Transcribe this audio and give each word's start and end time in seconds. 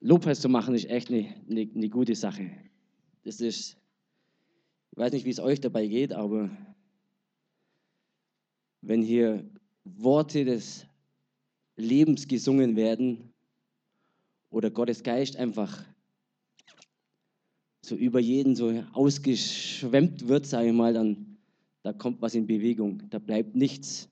Lobpreis 0.00 0.40
zu 0.40 0.48
machen, 0.48 0.74
ist 0.74 0.88
echt 0.88 1.10
eine, 1.10 1.34
eine, 1.48 1.68
eine 1.74 1.88
gute 1.88 2.14
Sache. 2.14 2.50
Das 3.24 3.40
ist, 3.40 3.76
ich 4.92 4.98
weiß 4.98 5.12
nicht, 5.12 5.24
wie 5.24 5.30
es 5.30 5.40
euch 5.40 5.60
dabei 5.60 5.86
geht, 5.86 6.12
aber 6.12 6.50
wenn 8.80 9.02
hier 9.02 9.44
Worte 9.84 10.44
des 10.44 10.86
Lebens 11.76 12.28
gesungen 12.28 12.76
werden 12.76 13.32
oder 14.50 14.70
Gottes 14.70 15.02
Geist 15.02 15.36
einfach 15.36 15.84
so 17.82 17.96
über 17.96 18.20
jeden 18.20 18.54
so 18.54 18.84
ausgeschwemmt 18.92 20.28
wird, 20.28 20.46
sage 20.46 20.68
ich 20.68 20.74
mal, 20.74 20.92
dann 20.92 21.38
da 21.82 21.92
kommt 21.92 22.20
was 22.20 22.34
in 22.34 22.46
Bewegung. 22.46 23.02
Da 23.08 23.18
bleibt 23.18 23.54
nichts. 23.54 24.08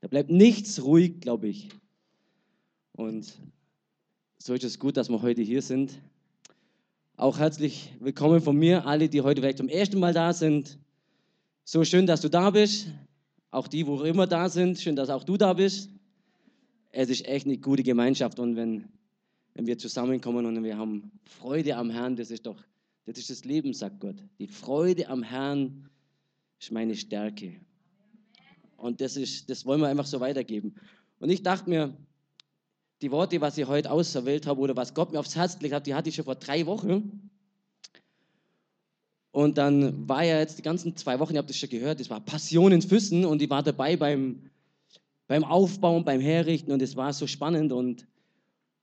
Da 0.00 0.08
bleibt 0.08 0.30
nichts 0.30 0.82
ruhig, 0.82 1.20
glaube 1.20 1.48
ich. 1.48 1.68
Und 2.92 3.38
so 4.42 4.54
ist 4.54 4.64
es 4.64 4.78
gut, 4.78 4.96
dass 4.96 5.10
wir 5.10 5.20
heute 5.20 5.42
hier 5.42 5.60
sind. 5.60 6.00
Auch 7.16 7.38
herzlich 7.38 7.92
willkommen 8.00 8.40
von 8.40 8.56
mir, 8.56 8.86
alle, 8.86 9.10
die 9.10 9.20
heute 9.20 9.42
vielleicht 9.42 9.58
zum 9.58 9.68
ersten 9.68 10.00
Mal 10.00 10.14
da 10.14 10.32
sind. 10.32 10.78
So 11.64 11.84
schön, 11.84 12.06
dass 12.06 12.22
du 12.22 12.30
da 12.30 12.48
bist. 12.48 12.86
Auch 13.50 13.68
die, 13.68 13.86
wo 13.86 14.00
immer 14.02 14.26
da 14.26 14.48
sind, 14.48 14.78
schön, 14.78 14.96
dass 14.96 15.10
auch 15.10 15.24
du 15.24 15.36
da 15.36 15.52
bist. 15.52 15.90
Es 16.90 17.10
ist 17.10 17.26
echt 17.26 17.44
eine 17.44 17.58
gute 17.58 17.82
Gemeinschaft 17.82 18.38
und 18.38 18.56
wenn, 18.56 18.88
wenn 19.52 19.66
wir 19.66 19.76
zusammenkommen 19.76 20.46
und 20.46 20.64
wir 20.64 20.78
haben 20.78 21.12
Freude 21.24 21.76
am 21.76 21.90
Herrn, 21.90 22.16
das 22.16 22.30
ist 22.30 22.46
doch, 22.46 22.64
das 23.04 23.18
ist 23.18 23.28
das 23.28 23.44
Leben, 23.44 23.74
sagt 23.74 24.00
Gott. 24.00 24.16
Die 24.38 24.48
Freude 24.48 25.08
am 25.10 25.22
Herrn 25.22 25.90
ist 26.58 26.72
meine 26.72 26.96
Stärke. 26.96 27.56
Und 28.78 29.02
das, 29.02 29.18
ist, 29.18 29.50
das 29.50 29.66
wollen 29.66 29.82
wir 29.82 29.88
einfach 29.88 30.06
so 30.06 30.18
weitergeben. 30.18 30.76
Und 31.18 31.28
ich 31.28 31.42
dachte 31.42 31.68
mir, 31.68 31.94
die 33.02 33.10
Worte, 33.10 33.40
was 33.40 33.56
ich 33.56 33.66
heute 33.66 33.90
auserwählt 33.90 34.46
habe 34.46 34.60
oder 34.60 34.76
was 34.76 34.94
Gott 34.94 35.12
mir 35.12 35.20
aufs 35.20 35.36
Herz 35.36 35.58
gelegt 35.58 35.74
hat, 35.74 35.86
die 35.86 35.94
hatte 35.94 36.08
ich 36.08 36.14
schon 36.14 36.24
vor 36.24 36.34
drei 36.34 36.66
Wochen. 36.66 37.30
Und 39.32 39.58
dann 39.58 40.08
war 40.08 40.24
ja 40.24 40.38
jetzt 40.38 40.58
die 40.58 40.62
ganzen 40.62 40.96
zwei 40.96 41.18
Wochen, 41.20 41.34
ihr 41.34 41.38
habt 41.38 41.48
das 41.48 41.56
schon 41.56 41.70
gehört, 41.70 42.00
das 42.00 42.10
war 42.10 42.20
Passion 42.20 42.72
in 42.72 42.82
Füssen 42.82 43.24
und 43.24 43.40
ich 43.40 43.48
war 43.48 43.62
dabei 43.62 43.96
beim, 43.96 44.50
beim 45.28 45.44
Aufbauen, 45.44 46.04
beim 46.04 46.20
Herrichten 46.20 46.72
und 46.72 46.82
es 46.82 46.96
war 46.96 47.12
so 47.12 47.26
spannend 47.26 47.72
und, 47.72 48.06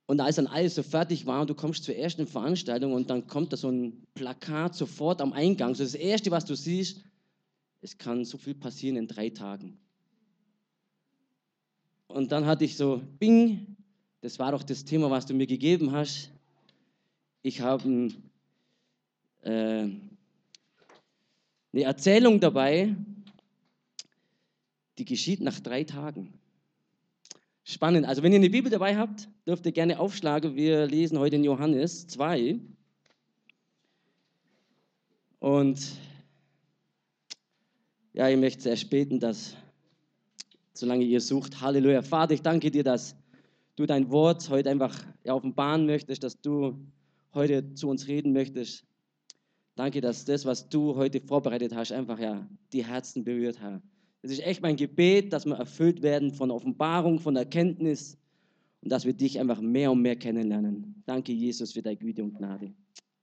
und 0.06 0.22
als 0.22 0.38
dann 0.38 0.48
alles 0.48 0.76
so 0.76 0.84
fertig 0.84 1.26
war 1.26 1.42
und 1.42 1.50
du 1.50 1.56
kommst 1.56 1.84
zur 1.84 1.96
ersten 1.96 2.28
Veranstaltung 2.28 2.94
und 2.94 3.10
dann 3.10 3.28
kommt 3.28 3.52
da 3.52 3.58
so 3.58 3.70
ein 3.70 4.04
Plakat 4.14 4.74
sofort 4.74 5.22
am 5.22 5.34
Eingang, 5.34 5.76
so 5.76 5.84
das 5.84 5.96
Erste, 5.96 6.32
was 6.32 6.46
du 6.46 6.56
siehst, 6.56 7.02
es 7.82 7.98
kann 7.98 8.24
so 8.26 8.38
viel 8.38 8.56
passieren 8.56 8.96
in 8.96 9.08
drei 9.08 9.30
Tagen. 9.30 9.78
Und 12.08 12.32
dann 12.32 12.46
hatte 12.46 12.64
ich 12.64 12.78
so, 12.78 13.02
bing, 13.20 13.77
das 14.28 14.40
war 14.40 14.52
doch 14.52 14.64
das 14.64 14.84
Thema, 14.84 15.10
was 15.10 15.26
du 15.26 15.34
mir 15.34 15.48
gegeben 15.48 15.94
hast. 15.94 16.32
Ich 17.44 17.62
habe 17.62 18.12
äh, 19.42 19.50
eine 19.50 20.02
Erzählung 21.74 22.42
dabei, 22.42 22.94
die 24.98 25.06
geschieht 25.06 25.40
nach 25.40 25.62
drei 25.62 25.86
Tagen. 25.86 26.34
Spannend. 27.64 28.06
Also 28.06 28.22
wenn 28.22 28.34
ihr 28.34 28.40
eine 28.40 28.50
Bibel 28.50 28.70
dabei 28.70 28.98
habt, 28.98 29.30
dürft 29.48 29.66
ihr 29.66 29.72
gerne 29.72 29.98
aufschlagen. 29.98 30.58
Wir 30.58 30.88
lesen 30.88 31.20
heute 31.20 31.38
in 31.38 31.46
Johannes 31.46 32.08
2. 32.08 32.60
Und 35.40 35.80
ja, 38.12 38.28
ich 38.28 38.38
möchte 38.38 38.64
sehr 38.64 38.76
späten, 38.76 39.22
dass, 39.22 39.56
solange 40.74 41.06
ihr 41.06 41.22
sucht, 41.22 41.62
Halleluja. 41.62 42.02
Vater, 42.02 42.34
ich 42.34 42.42
danke 42.42 42.72
dir, 42.72 42.84
dass 42.84 43.16
du 43.78 43.86
dein 43.86 44.12
Wort 44.12 44.50
heute 44.50 44.70
einfach 44.70 45.06
offenbaren 45.26 45.86
möchtest, 45.86 46.24
dass 46.24 46.42
du 46.42 46.78
heute 47.34 47.74
zu 47.76 47.88
uns 47.88 48.08
reden 48.08 48.34
möchtest. 48.34 48.86
Danke, 49.76 50.02
dass 50.02 50.26
das, 50.26 50.46
was 50.46 50.68
du 50.68 50.96
heute 50.96 51.22
vorbereitet 51.22 51.76
hast, 51.76 51.92
einfach 51.92 52.20
ja 52.20 52.50
die 52.74 52.84
Herzen 52.84 53.24
berührt 53.24 53.62
hat. 53.62 53.82
Es 54.24 54.32
ist 54.32 54.40
echt 54.40 54.62
mein 54.62 54.76
Gebet, 54.76 55.32
dass 55.32 55.46
wir 55.46 55.56
erfüllt 55.56 56.02
werden 56.02 56.34
von 56.34 56.50
Offenbarung, 56.50 57.20
von 57.20 57.36
Erkenntnis 57.36 58.18
und 58.82 58.92
dass 58.92 59.06
wir 59.06 59.14
dich 59.14 59.40
einfach 59.40 59.62
mehr 59.62 59.92
und 59.92 60.02
mehr 60.02 60.16
kennenlernen. 60.16 61.04
Danke, 61.06 61.32
Jesus, 61.32 61.74
für 61.74 61.84
deine 61.84 61.98
Güte 61.98 62.24
und 62.24 62.36
Gnade. 62.36 62.74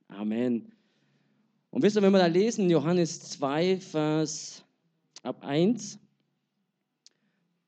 Amen. 0.06 0.72
Und 1.70 1.82
wisst 1.82 1.96
ihr, 1.96 2.02
wenn 2.02 2.12
wir 2.12 2.20
da 2.20 2.26
lesen, 2.26 2.70
Johannes 2.70 3.20
2, 3.30 3.78
Vers 3.78 4.64
ab 5.24 5.42
1, 5.44 5.98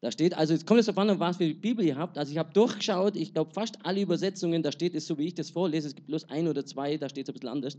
da 0.06 0.12
steht, 0.12 0.34
also 0.34 0.52
jetzt 0.52 0.68
kommt 0.68 0.78
es 0.78 0.86
darauf 0.86 0.98
an, 0.98 1.18
was 1.18 1.38
für 1.38 1.46
die 1.46 1.54
Bibel 1.54 1.84
ihr 1.84 1.96
habt. 1.96 2.16
Also 2.16 2.30
ich 2.30 2.38
habe 2.38 2.52
durchgeschaut, 2.52 3.16
ich 3.16 3.34
glaube 3.34 3.52
fast 3.52 3.84
alle 3.84 4.00
Übersetzungen, 4.00 4.62
da 4.62 4.70
steht 4.70 4.94
es 4.94 5.04
so, 5.04 5.18
wie 5.18 5.26
ich 5.26 5.34
das 5.34 5.50
vorlese, 5.50 5.88
es 5.88 5.96
gibt 5.96 6.06
bloß 6.06 6.28
ein 6.28 6.46
oder 6.46 6.64
zwei, 6.64 6.96
da 6.96 7.08
steht 7.08 7.24
es 7.26 7.30
ein 7.30 7.32
bisschen 7.32 7.48
anders. 7.48 7.76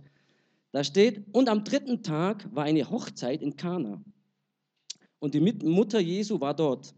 Da 0.74 0.84
steht, 0.84 1.24
und 1.32 1.48
am 1.48 1.64
dritten 1.64 2.04
Tag 2.04 2.54
war 2.54 2.66
eine 2.66 2.90
Hochzeit 2.90 3.42
in 3.42 3.56
Kana. 3.56 4.04
Und 5.20 5.36
die 5.36 5.40
Mutter 5.40 6.02
Jesu 6.02 6.42
war 6.42 6.54
dort. 6.54 6.94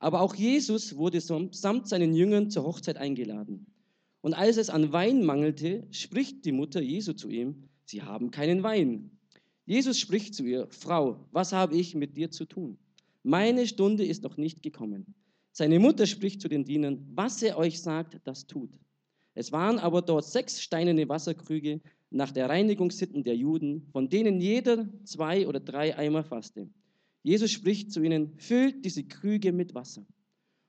Aber 0.00 0.20
auch 0.20 0.34
Jesus 0.34 0.96
wurde 0.96 1.20
samt 1.20 1.88
seinen 1.88 2.12
Jüngern 2.12 2.50
zur 2.50 2.64
Hochzeit 2.64 2.96
eingeladen. 2.96 3.66
Und 4.22 4.34
als 4.34 4.56
es 4.56 4.70
an 4.70 4.90
Wein 4.90 5.22
mangelte, 5.24 5.86
spricht 5.92 6.44
die 6.44 6.50
Mutter 6.50 6.80
Jesu 6.80 7.12
zu 7.12 7.28
ihm, 7.28 7.68
sie 7.84 8.02
haben 8.02 8.32
keinen 8.32 8.64
Wein. 8.64 9.20
Jesus 9.66 10.00
spricht 10.00 10.34
zu 10.34 10.42
ihr, 10.42 10.66
Frau, 10.70 11.28
was 11.30 11.52
habe 11.52 11.76
ich 11.76 11.94
mit 11.94 12.16
dir 12.16 12.32
zu 12.32 12.44
tun? 12.44 12.76
Meine 13.26 13.66
Stunde 13.66 14.04
ist 14.04 14.22
noch 14.22 14.36
nicht 14.36 14.62
gekommen. 14.62 15.14
Seine 15.50 15.78
Mutter 15.78 16.06
spricht 16.06 16.42
zu 16.42 16.48
den 16.48 16.64
Dienern, 16.64 17.06
was 17.14 17.42
er 17.42 17.56
euch 17.56 17.80
sagt, 17.80 18.20
das 18.24 18.46
tut. 18.46 18.78
Es 19.34 19.50
waren 19.50 19.78
aber 19.78 20.02
dort 20.02 20.26
sechs 20.26 20.60
steinerne 20.60 21.08
Wasserkrüge 21.08 21.80
nach 22.10 22.32
der 22.32 22.50
Reinigungssitten 22.50 23.24
der 23.24 23.34
Juden, 23.34 23.86
von 23.92 24.10
denen 24.10 24.42
jeder 24.42 24.88
zwei 25.04 25.48
oder 25.48 25.58
drei 25.58 25.96
Eimer 25.96 26.22
fasste. 26.22 26.68
Jesus 27.22 27.50
spricht 27.50 27.92
zu 27.92 28.02
ihnen, 28.02 28.34
füllt 28.36 28.84
diese 28.84 29.04
Krüge 29.04 29.52
mit 29.52 29.74
Wasser. 29.74 30.04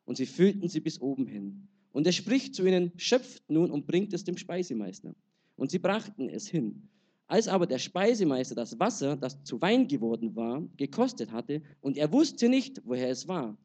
Und 0.05 0.15
sie 0.15 0.25
füllten 0.25 0.69
sie 0.69 0.79
bis 0.79 1.01
oben 1.01 1.27
hin. 1.27 1.67
Und 1.91 2.07
er 2.07 2.13
spricht 2.13 2.55
zu 2.55 2.65
ihnen, 2.65 2.93
schöpft 2.95 3.49
nun 3.49 3.69
und 3.69 3.85
bringt 3.85 4.13
es 4.13 4.23
dem 4.23 4.37
Speisemeister. 4.37 5.13
Und 5.57 5.71
sie 5.71 5.79
brachten 5.79 6.29
es 6.29 6.47
hin. 6.47 6.87
Als 7.27 7.47
aber 7.47 7.65
der 7.65 7.79
Speisemeister 7.79 8.53
das 8.53 8.79
Wasser, 8.79 9.15
das 9.15 9.43
zu 9.43 9.59
Wein 9.61 9.87
geworden 9.87 10.35
war, 10.35 10.61
gekostet 10.77 11.31
hatte, 11.31 11.61
und 11.81 11.97
er 11.97 12.11
wusste 12.11 12.49
nicht, 12.49 12.81
woher 12.85 13.09
es 13.09 13.27
war, 13.27 13.57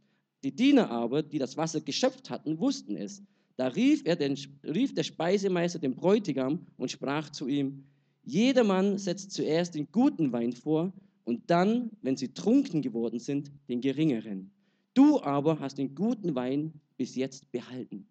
die 0.43 0.53
Diener 0.53 0.91
aber, 0.91 1.23
die 1.23 1.39
das 1.39 1.57
Wasser 1.57 1.81
geschöpft 1.81 2.31
hatten, 2.31 2.59
wussten 2.59 2.97
es. 2.97 3.23
Da 3.57 3.69
rief, 3.69 4.03
er 4.07 4.17
den, 4.17 4.39
rief 4.65 4.95
der 4.95 5.03
Speisemeister 5.03 5.79
den 5.79 5.95
Bräutigam 5.95 6.67
und 6.79 6.91
sprach 6.91 7.29
zu 7.31 7.47
ihm, 7.47 7.85
jedermann 8.25 8.97
setzt 8.97 9.33
zuerst 9.33 9.75
den 9.75 9.91
guten 9.93 10.33
Wein 10.33 10.53
vor 10.53 10.93
und 11.25 11.51
dann, 11.51 11.91
wenn 12.01 12.17
sie 12.17 12.33
trunken 12.33 12.81
geworden 12.81 13.19
sind, 13.19 13.51
den 13.69 13.83
geringeren. 13.83 14.51
Du 14.95 15.21
aber 15.21 15.61
hast 15.61 15.77
den 15.77 15.95
guten 15.95 16.35
Wein 16.35 16.73
bis 16.97 17.15
jetzt 17.17 17.53
behalten. 17.53 18.07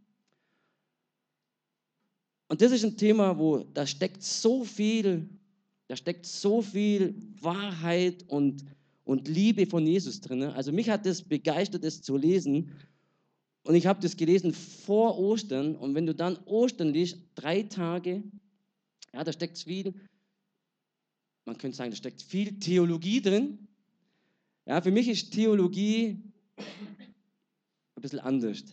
Und 2.48 2.62
das 2.62 2.72
ist 2.72 2.84
ein 2.84 2.98
Thema, 2.98 3.38
wo 3.38 3.60
da 3.60 3.86
steckt 3.86 4.24
so 4.24 4.64
viel 4.64 5.30
da 5.90 5.96
steckt 5.96 6.28
so 6.28 6.62
viel 6.62 7.16
Wahrheit 7.42 8.24
und, 8.28 8.64
und 9.06 9.28
Liebe 9.28 9.66
von 9.66 9.88
Jesus 9.88 10.22
drin. 10.22 10.44
Also 10.44 10.72
mich 10.72 10.88
hat 10.88 11.04
das 11.08 11.24
begeistert, 11.24 11.84
das 11.84 12.04
zu 12.04 12.16
lesen. 12.16 12.72
Und 13.64 13.74
ich 13.74 13.88
habe 13.88 14.00
das 14.00 14.16
gelesen 14.16 14.54
vor 14.54 15.18
Ostern. 15.18 15.76
Und 15.76 15.96
wenn 15.96 16.06
du 16.06 16.14
dann 16.14 16.38
Ostern 16.46 16.90
liest, 16.94 17.18
drei 17.34 17.64
Tage, 17.64 18.24
ja, 19.16 19.24
da 19.24 19.34
steckt 19.34 19.58
viel, 19.58 19.96
man 21.46 21.58
könnte 21.58 21.76
sagen, 21.76 21.90
da 21.90 21.98
steckt 21.98 22.22
viel 22.22 22.60
Theologie 22.60 23.20
drin. 23.20 23.68
Ja, 24.68 24.82
für 24.82 24.92
mich 24.92 25.08
ist 25.08 25.34
Theologie 25.34 26.22
ein 26.58 28.02
bisschen 28.04 28.20
anders. 28.20 28.64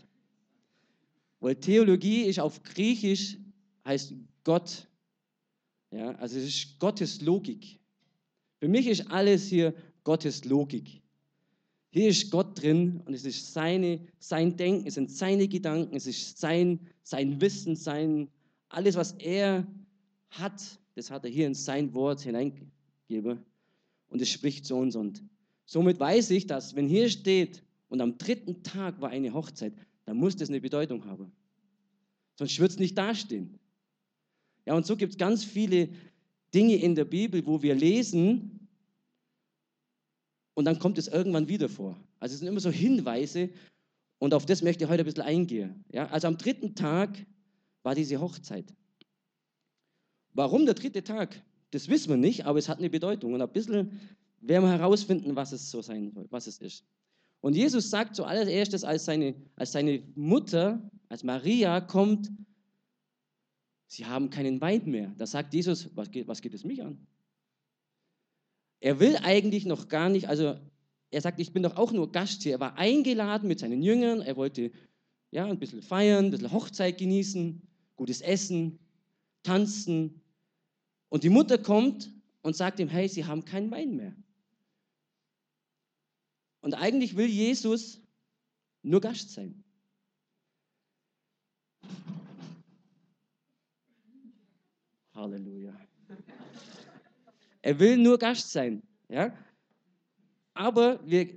Weil 1.41 1.56
Theologie 1.56 2.25
ist 2.25 2.41
auf 2.41 2.62
Griechisch, 2.62 3.38
heißt 3.87 4.12
Gott 4.44 4.87
ja, 5.91 6.12
also 6.17 6.38
es 6.38 6.44
ist 6.44 6.79
Gottes 6.79 7.21
Logik. 7.21 7.79
Für 8.59 8.69
mich 8.69 8.87
ist 8.87 9.11
alles 9.11 9.49
hier 9.49 9.75
Gottes 10.05 10.44
Logik. 10.44 11.03
Hier 11.91 12.09
ist 12.09 12.31
Gott 12.31 12.61
drin 12.61 13.00
und 13.06 13.15
es 13.15 13.25
ist 13.25 13.53
seine, 13.53 14.00
sein 14.19 14.56
Denken, 14.56 14.87
es 14.87 14.94
sind 14.94 15.11
seine 15.11 15.49
Gedanken, 15.49 15.97
es 15.97 16.06
ist 16.06 16.38
sein, 16.38 16.81
sein 17.03 17.41
Wissen, 17.41 17.75
sein, 17.75 18.29
alles, 18.69 18.97
was 18.97 19.12
er 19.12 19.67
hat, 20.31 20.62
das 20.94 21.11
hat 21.11 21.25
er 21.25 21.31
hier 21.31 21.47
in 21.47 21.55
sein 21.55 21.94
Wort 21.94 22.21
hineingegeben 22.21 23.44
und 24.09 24.21
es 24.21 24.29
spricht 24.29 24.67
zu 24.67 24.77
uns. 24.77 24.97
Und 24.97 25.23
somit 25.65 25.99
weiß 25.99 26.31
ich, 26.31 26.47
dass 26.47 26.75
wenn 26.75 26.89
hier 26.89 27.09
steht 27.09 27.62
und 27.89 28.00
am 28.00 28.19
dritten 28.19 28.62
Tag 28.62 29.00
war 29.00 29.11
eine 29.11 29.32
Hochzeit, 29.32 29.73
dann 30.05 30.17
muss 30.17 30.37
das 30.37 30.49
eine 30.49 30.61
Bedeutung 30.61 31.05
haben. 31.05 31.32
Sonst 32.35 32.59
wird 32.59 32.73
es 32.73 32.79
nicht 32.79 32.99
dastehen. 32.99 33.59
Ja, 34.67 34.75
und 34.75 34.85
so 34.85 34.97
gibt 34.97 35.13
es 35.13 35.19
ganz 35.19 35.45
viele 35.45 35.89
Dinge 36.53 36.77
in 36.77 36.95
der 36.95 37.05
Bibel, 37.05 37.47
wo 37.47 37.63
wir 37.63 37.75
lesen 37.75 38.69
und 40.55 40.65
dann 40.65 40.79
kommt 40.79 40.99
es 40.99 41.09
irgendwann 41.09 41.49
wieder 41.49 41.69
vor. 41.69 41.97
Also 42.19 42.35
es 42.35 42.41
sind 42.41 42.49
immer 42.49 42.61
so 42.61 42.71
Hinweise 42.71 43.51
und 44.19 44.35
auf 44.35 44.47
das 44.47 44.63
möchte 44.63 44.85
ich 44.85 44.91
heute 44.91 45.03
ein 45.03 45.07
bisschen 45.07 45.23
eingehen. 45.23 45.85
Ja, 45.93 46.09
also 46.09 46.29
am 46.29 46.39
dritten 46.39 46.75
Tag 46.75 47.25
war 47.83 47.95
diese 47.95 48.21
Hochzeit. 48.21 48.75
Warum 50.33 50.67
der 50.67 50.75
dritte 50.75 51.03
Tag? 51.03 51.43
Das 51.71 51.89
wissen 51.89 52.11
wir 52.11 52.17
nicht, 52.17 52.45
aber 52.47 52.59
es 52.59 52.69
hat 52.69 52.79
eine 52.79 52.91
Bedeutung. 52.91 53.35
Und 53.35 53.43
ein 53.43 53.53
bisschen 53.53 54.01
werden 54.41 54.65
wir 54.65 54.73
herausfinden, 54.73 55.37
was 55.37 55.53
es 55.53 55.71
so 55.71 55.83
sein 55.83 56.11
soll, 56.13 56.27
was 56.31 56.47
es 56.47 56.59
ist. 56.59 56.85
Und 57.41 57.55
Jesus 57.55 57.91
sagt 57.91 58.17
zuallererstes, 58.17 58.85
als 58.85 59.05
seine, 59.05 59.35
als 59.57 59.73
seine 59.73 60.03
Mutter, 60.15 60.91
als 61.09 61.23
Maria 61.23 61.81
kommt, 61.81 62.31
sie 63.87 64.06
haben 64.06 64.31
keinen 64.31 64.61
Wein 64.61 64.83
mehr. 64.87 65.15
Da 65.19 65.27
sagt 65.27 65.55
Jesus, 65.55 65.91
was 65.94 66.11
geht, 66.11 66.29
was 66.29 66.43
geht 66.43 66.55
es 66.55 66.65
mich 66.65 66.83
an? 66.83 67.06
Er 68.81 69.00
will 69.00 69.17
eigentlich 69.17 69.65
noch 69.67 69.88
gar 69.88 70.09
nicht, 70.09 70.29
also 70.29 70.59
er 71.11 71.21
sagt, 71.21 71.41
ich 71.41 71.53
bin 71.53 71.62
doch 71.62 71.77
auch 71.77 71.93
nur 71.93 72.12
Gast 72.12 72.43
hier. 72.43 72.53
Er 72.53 72.61
war 72.61 72.77
eingeladen 72.77 73.49
mit 73.49 73.59
seinen 73.59 73.83
Jüngern, 73.83 74.21
er 74.21 74.37
wollte 74.37 74.71
ja, 75.31 75.44
ein 75.44 75.59
bisschen 75.59 75.83
feiern, 75.83 76.27
ein 76.27 76.31
bisschen 76.31 76.53
Hochzeit 76.53 76.99
genießen, 76.99 77.61
gutes 77.97 78.21
Essen, 78.21 78.79
tanzen. 79.43 80.23
Und 81.09 81.25
die 81.25 81.29
Mutter 81.29 81.59
kommt 81.59 82.11
und 82.43 82.56
sagt 82.56 82.81
ihm, 82.81 82.89
hey, 82.89 83.09
sie 83.09 83.25
haben 83.25 83.44
keinen 83.44 83.71
Wein 83.71 83.97
mehr. 83.97 84.15
Und 86.61 86.75
eigentlich 86.75 87.17
will 87.17 87.27
Jesus 87.27 88.00
nur 88.82 89.00
Gast 89.00 89.31
sein. 89.31 89.62
Halleluja. 95.17 95.75
Er 97.63 97.79
will 97.81 97.97
nur 97.97 98.19
Gast 98.19 98.53
sein. 98.53 98.83
Ja? 99.09 99.37
Aber 100.55 101.01
wir, 101.05 101.29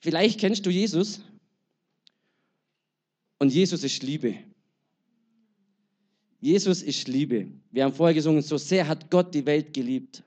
vielleicht 0.00 0.40
kennst 0.40 0.66
du 0.66 0.70
Jesus 0.70 1.22
und 3.38 3.52
Jesus 3.52 3.84
ist 3.84 4.02
Liebe. 4.02 4.34
Jesus 6.40 6.82
ist 6.82 7.08
Liebe. 7.08 7.48
Wir 7.70 7.84
haben 7.84 7.94
vorher 7.94 8.14
gesungen, 8.14 8.42
so 8.42 8.58
sehr 8.58 8.86
hat 8.86 9.10
Gott 9.10 9.34
die 9.34 9.46
Welt 9.46 9.72
geliebt. 9.72 10.22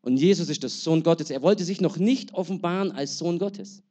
Und 0.00 0.16
Jesus 0.16 0.48
ist 0.48 0.62
der 0.62 0.70
Sohn 0.70 1.02
Gottes. 1.02 1.30
Er 1.30 1.42
wollte 1.42 1.64
sich 1.64 1.80
noch 1.80 1.96
nicht 1.96 2.34
offenbaren 2.34 2.92
als 2.92 3.18
Sohn 3.18 3.38
Gottes. 3.38 3.82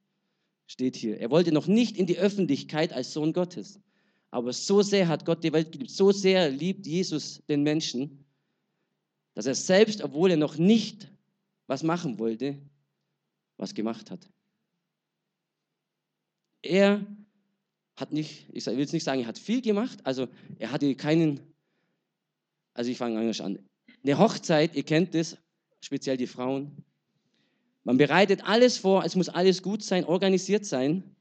Steht 0.68 0.96
hier. 0.96 1.20
Er 1.20 1.30
wollte 1.30 1.52
noch 1.52 1.68
nicht 1.68 1.98
in 1.98 2.06
die 2.06 2.18
Öffentlichkeit 2.18 2.92
als 2.92 3.14
Sohn 3.14 3.34
Gottes. 3.34 3.80
Aber 4.36 4.52
so 4.52 4.82
sehr 4.82 5.08
hat 5.08 5.24
Gott 5.24 5.46
die 5.46 5.54
Welt 5.54 5.72
geliebt. 5.72 5.92
So 5.92 6.12
sehr 6.12 6.50
liebt 6.50 6.86
Jesus 6.86 7.42
den 7.48 7.64
Menschen, 7.64 8.26
dass 9.34 9.46
er 9.46 9.56
selbst, 9.56 10.02
obwohl 10.02 10.32
er 10.32 10.36
noch 10.36 10.58
nicht 10.58 11.10
was 11.68 11.84
machen 11.84 12.20
wollte, 12.20 12.60
was 13.56 13.74
gemacht 13.74 14.12
hat. 14.12 14.30
Er 16.62 17.08
hat 17.96 18.12
nicht, 18.12 18.50
ich 18.52 18.66
will 18.66 18.78
jetzt 18.78 18.92
nicht 18.92 19.06
sagen, 19.06 19.22
er 19.22 19.28
hat 19.28 19.40
viel 19.40 19.62
gemacht, 19.62 20.06
also 20.06 20.28
er 20.60 20.70
hatte 20.70 20.94
keinen, 20.96 21.40
also 22.74 22.92
ich 22.92 22.98
fange 22.98 23.18
anders 23.18 23.40
an. 23.40 23.58
Eine 24.04 24.20
Hochzeit, 24.20 24.76
ihr 24.76 24.84
kennt 24.84 25.16
das, 25.16 25.38
speziell 25.80 26.18
die 26.18 26.28
Frauen. 26.28 26.84
Man 27.86 27.96
bereitet 27.96 28.44
alles 28.44 28.78
vor, 28.78 29.06
es 29.06 29.16
muss 29.16 29.30
alles 29.30 29.62
gut 29.64 29.82
sein, 29.82 30.04
organisiert 30.04 30.66
sein. 30.66 31.15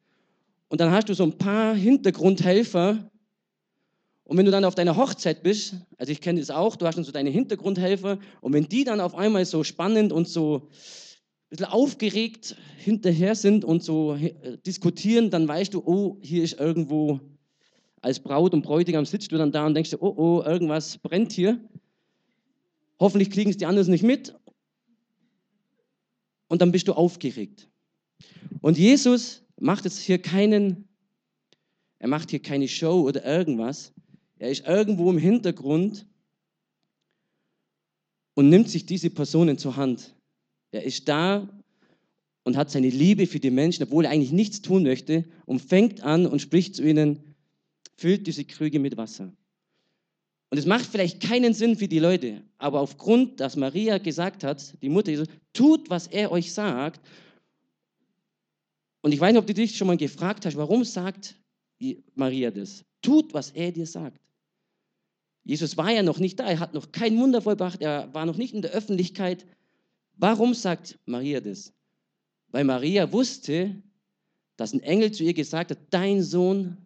Und 0.75 0.81
dann 0.81 0.91
hast 0.91 1.09
du 1.09 1.15
so 1.15 1.23
ein 1.23 1.39
paar 1.39 1.77
Hintergrundhelfer. 1.77 3.09
Und 4.25 4.37
wenn 4.37 4.45
du 4.45 4.51
dann 4.51 4.65
auf 4.65 4.75
deiner 4.75 4.97
Hochzeit 4.97 5.45
bist, 5.45 5.77
also 5.99 6.11
ich 6.11 6.21
kenne 6.21 6.41
das 6.41 6.51
auch, 6.51 6.75
du 6.75 6.85
hast 6.85 6.97
dann 6.97 7.05
so 7.05 7.13
deine 7.13 7.31
Hintergrundhelfer. 7.31 8.19
Und 8.41 8.53
wenn 8.55 8.69
die 8.69 8.83
dann 8.83 9.01
auf 9.01 9.15
einmal 9.15 9.45
so 9.45 9.63
spannend 9.63 10.13
und 10.13 10.27
so 10.27 10.57
ein 10.57 11.49
bisschen 11.51 11.67
aufgeregt 11.67 12.57
hinterher 12.77 13.37
sind 13.37 13.65
und 13.65 13.85
so 13.85 14.17
äh, 14.17 14.59
diskutieren, 14.67 15.31
dann 15.31 15.47
weißt 15.47 15.75
du, 15.75 15.83
oh, 15.87 16.19
hier 16.23 16.43
ist 16.43 16.59
irgendwo, 16.59 17.21
als 18.01 18.19
Braut 18.19 18.53
und 18.53 18.63
Bräutigam 18.63 19.07
sitzt 19.07 19.31
du 19.31 19.39
dann 19.39 19.53
da 19.53 19.67
und 19.67 19.75
denkst 19.75 19.91
dir, 19.91 20.03
oh, 20.03 20.13
oh, 20.17 20.43
irgendwas 20.45 20.99
brennt 20.99 21.31
hier. 21.31 21.61
Hoffentlich 22.99 23.31
kriegen 23.31 23.51
es 23.51 23.59
die 23.59 23.67
anderen 23.67 23.93
nicht 23.93 24.03
mit 24.03 24.35
und 26.49 26.61
dann 26.61 26.73
bist 26.73 26.89
du 26.89 26.95
aufgeregt. 26.95 27.69
Und 28.61 28.77
Jesus 28.77 29.44
macht 29.65 29.85
jetzt 29.87 29.99
hier 29.99 30.19
keinen, 30.21 30.87
er 31.99 32.09
macht 32.09 32.31
hier 32.31 32.41
keine 32.41 32.69
Show 32.69 33.01
oder 33.01 33.25
irgendwas. 33.25 33.93
Er 34.39 34.51
ist 34.51 34.67
irgendwo 34.67 35.11
im 35.11 35.17
Hintergrund 35.17 36.07
und 38.35 38.51
nimmt 38.51 38.69
sich 38.69 38.85
diese 38.85 39.09
Personen 39.09 39.57
zur 39.57 39.77
Hand. 39.77 40.15
Er 40.71 40.85
ist 40.85 41.09
da 41.09 41.49
und 42.43 42.59
hat 42.59 42.71
seine 42.71 42.91
Liebe 42.91 43.27
für 43.27 43.41
die 43.41 43.51
Menschen, 43.51 43.85
obwohl 43.85 44.05
er 44.05 44.11
eigentlich 44.11 44.33
nichts 44.33 44.61
tun 44.61 44.83
möchte, 44.83 45.25
und 45.47 45.61
fängt 45.61 46.03
an 46.03 46.27
und 46.27 46.43
spricht 46.43 46.77
zu 46.77 46.83
ihnen, 46.83 47.35
füllt 47.97 48.27
diese 48.27 48.45
Krüge 48.45 48.79
mit 48.79 48.99
Wasser. 48.99 49.33
Und 50.51 50.59
es 50.59 50.67
macht 50.67 50.85
vielleicht 50.85 51.23
keinen 51.23 51.55
Sinn 51.55 51.77
für 51.77 51.89
die 51.89 52.01
Leute, 52.01 52.43
aber 52.59 52.81
aufgrund, 52.81 53.41
dass 53.41 53.57
Maria 53.57 53.97
gesagt 53.97 54.45
hat, 54.45 54.75
die 54.83 54.91
Mutter 54.91 55.11
Jesus, 55.11 55.29
tut, 55.55 55.89
was 55.89 56.07
er 56.07 56.31
euch 56.31 56.53
sagt. 56.53 57.01
Und 59.05 59.13
ich 59.13 59.21
weiß 59.21 59.35
nicht, 59.35 59.39
ob 59.39 59.47
du 59.47 59.53
dich 59.53 59.77
schon 59.77 59.87
mal 59.87 59.99
gefragt 59.99 60.47
hast, 60.47 60.57
warum 60.57 60.83
sagt 60.83 61.37
Maria 62.15 62.51
das? 62.51 62.87
Tut, 63.03 63.35
was 63.35 63.51
er 63.51 63.71
dir 63.71 63.87
sagt. 63.87 64.19
Jesus 65.43 65.77
war 65.77 65.91
ja 65.91 66.03
noch 66.03 66.19
nicht 66.19 66.41
da, 66.41 66.47
er 66.47 66.59
hat 66.59 66.73
noch 66.73 66.91
kein 66.91 67.19
Wunder 67.19 67.43
vollbracht, 67.43 67.83
er 67.83 68.15
war 68.15 68.25
noch 68.25 68.39
nicht 68.39 68.55
in 68.55 68.63
der 68.63 68.71
Öffentlichkeit. 68.71 69.45
Warum 70.17 70.55
sagt 70.55 70.99
Maria 71.05 71.43
das? 71.43 71.75
Weil 72.49 72.65
Maria 72.65 73.13
wusste, 73.13 73.75
dass 74.57 74.73
ein 74.73 74.81
Engel 74.81 75.13
zu 75.13 75.23
ihr 75.23 75.35
gesagt 75.35 75.71
hat, 75.71 75.79
dein 75.91 76.23
Sohn 76.23 76.79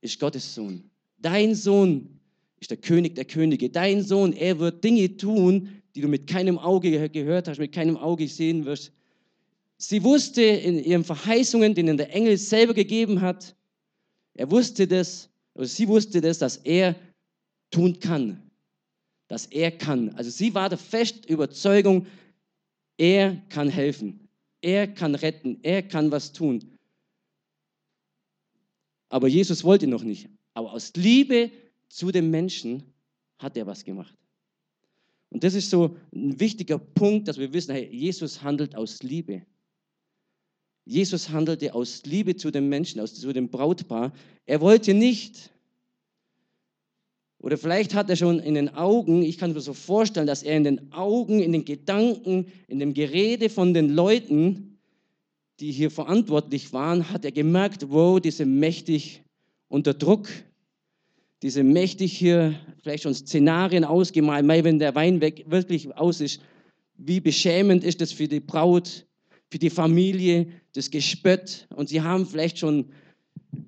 ist 0.00 0.18
Gottes 0.18 0.54
Sohn. 0.54 0.90
Dein 1.18 1.54
Sohn 1.54 2.20
ist 2.58 2.70
der 2.70 2.78
König 2.78 3.16
der 3.16 3.26
Könige. 3.26 3.68
Dein 3.68 4.02
Sohn, 4.02 4.32
er 4.32 4.58
wird 4.60 4.82
Dinge 4.82 5.14
tun, 5.18 5.82
die 5.94 6.00
du 6.00 6.08
mit 6.08 6.26
keinem 6.26 6.58
Auge 6.58 7.10
gehört 7.10 7.48
hast, 7.48 7.58
mit 7.58 7.72
keinem 7.72 7.98
Auge 7.98 8.26
sehen 8.28 8.64
wirst. 8.64 8.92
Sie 9.84 10.04
wusste 10.04 10.42
in 10.42 10.78
ihren 10.78 11.02
Verheißungen, 11.02 11.74
denen 11.74 11.96
der 11.96 12.14
Engel 12.14 12.38
selber 12.38 12.72
gegeben 12.72 13.20
hat, 13.20 13.56
er 14.32 14.48
wusste 14.48 14.86
das, 14.86 15.28
oder 15.54 15.66
sie 15.66 15.88
wusste 15.88 16.20
das, 16.20 16.38
dass 16.38 16.58
er 16.58 16.94
tun 17.72 17.98
kann. 17.98 18.48
Dass 19.26 19.46
er 19.46 19.72
kann. 19.72 20.10
Also 20.10 20.30
sie 20.30 20.54
war 20.54 20.68
der 20.68 20.78
festen 20.78 21.26
Überzeugung, 21.26 22.06
er 22.96 23.42
kann 23.48 23.68
helfen. 23.68 24.28
Er 24.60 24.86
kann 24.86 25.16
retten. 25.16 25.58
Er 25.64 25.82
kann 25.82 26.12
was 26.12 26.32
tun. 26.32 26.78
Aber 29.08 29.26
Jesus 29.26 29.64
wollte 29.64 29.88
noch 29.88 30.04
nicht. 30.04 30.28
Aber 30.54 30.72
aus 30.72 30.92
Liebe 30.94 31.50
zu 31.88 32.12
dem 32.12 32.30
Menschen 32.30 32.84
hat 33.36 33.56
er 33.56 33.66
was 33.66 33.82
gemacht. 33.82 34.16
Und 35.30 35.42
das 35.42 35.54
ist 35.54 35.70
so 35.70 35.96
ein 36.14 36.38
wichtiger 36.38 36.78
Punkt, 36.78 37.26
dass 37.26 37.36
wir 37.36 37.52
wissen, 37.52 37.72
hey, 37.72 37.88
Jesus 37.92 38.44
handelt 38.44 38.76
aus 38.76 39.02
Liebe. 39.02 39.44
Jesus 40.84 41.30
handelte 41.30 41.74
aus 41.74 42.02
Liebe 42.04 42.36
zu 42.36 42.50
dem 42.50 42.68
Menschen, 42.68 43.00
aus, 43.00 43.14
zu 43.14 43.32
dem 43.32 43.48
Brautpaar. 43.48 44.12
Er 44.46 44.60
wollte 44.60 44.94
nicht, 44.94 45.50
oder 47.38 47.56
vielleicht 47.56 47.94
hat 47.94 48.10
er 48.10 48.16
schon 48.16 48.40
in 48.40 48.54
den 48.54 48.74
Augen, 48.74 49.22
ich 49.22 49.38
kann 49.38 49.52
mir 49.52 49.60
so 49.60 49.74
vorstellen, 49.74 50.26
dass 50.26 50.42
er 50.42 50.56
in 50.56 50.64
den 50.64 50.92
Augen, 50.92 51.40
in 51.40 51.52
den 51.52 51.64
Gedanken, 51.64 52.46
in 52.68 52.78
dem 52.78 52.94
Gerede 52.94 53.48
von 53.48 53.74
den 53.74 53.90
Leuten, 53.90 54.78
die 55.60 55.70
hier 55.70 55.90
verantwortlich 55.90 56.72
waren, 56.72 57.10
hat 57.10 57.24
er 57.24 57.32
gemerkt, 57.32 57.90
wow, 57.90 58.20
diese 58.20 58.46
mächtig 58.46 59.22
unter 59.68 59.94
Druck, 59.94 60.28
diese 61.42 61.62
mächtig 61.62 62.16
hier 62.16 62.54
vielleicht 62.82 63.04
schon 63.04 63.14
Szenarien 63.14 63.84
ausgemalt, 63.84 64.46
wenn 64.46 64.78
der 64.78 64.94
Wein 64.94 65.20
weg, 65.20 65.44
wirklich 65.48 65.96
aus 65.96 66.20
ist, 66.20 66.40
wie 66.96 67.20
beschämend 67.20 67.84
ist 67.84 68.00
das 68.00 68.12
für 68.12 68.28
die 68.28 68.40
Braut, 68.40 69.06
für 69.52 69.58
die 69.58 69.68
Familie, 69.68 70.50
das 70.72 70.90
Gespött. 70.90 71.66
Und 71.76 71.90
sie 71.90 72.00
haben 72.00 72.26
vielleicht 72.26 72.58
schon 72.58 72.90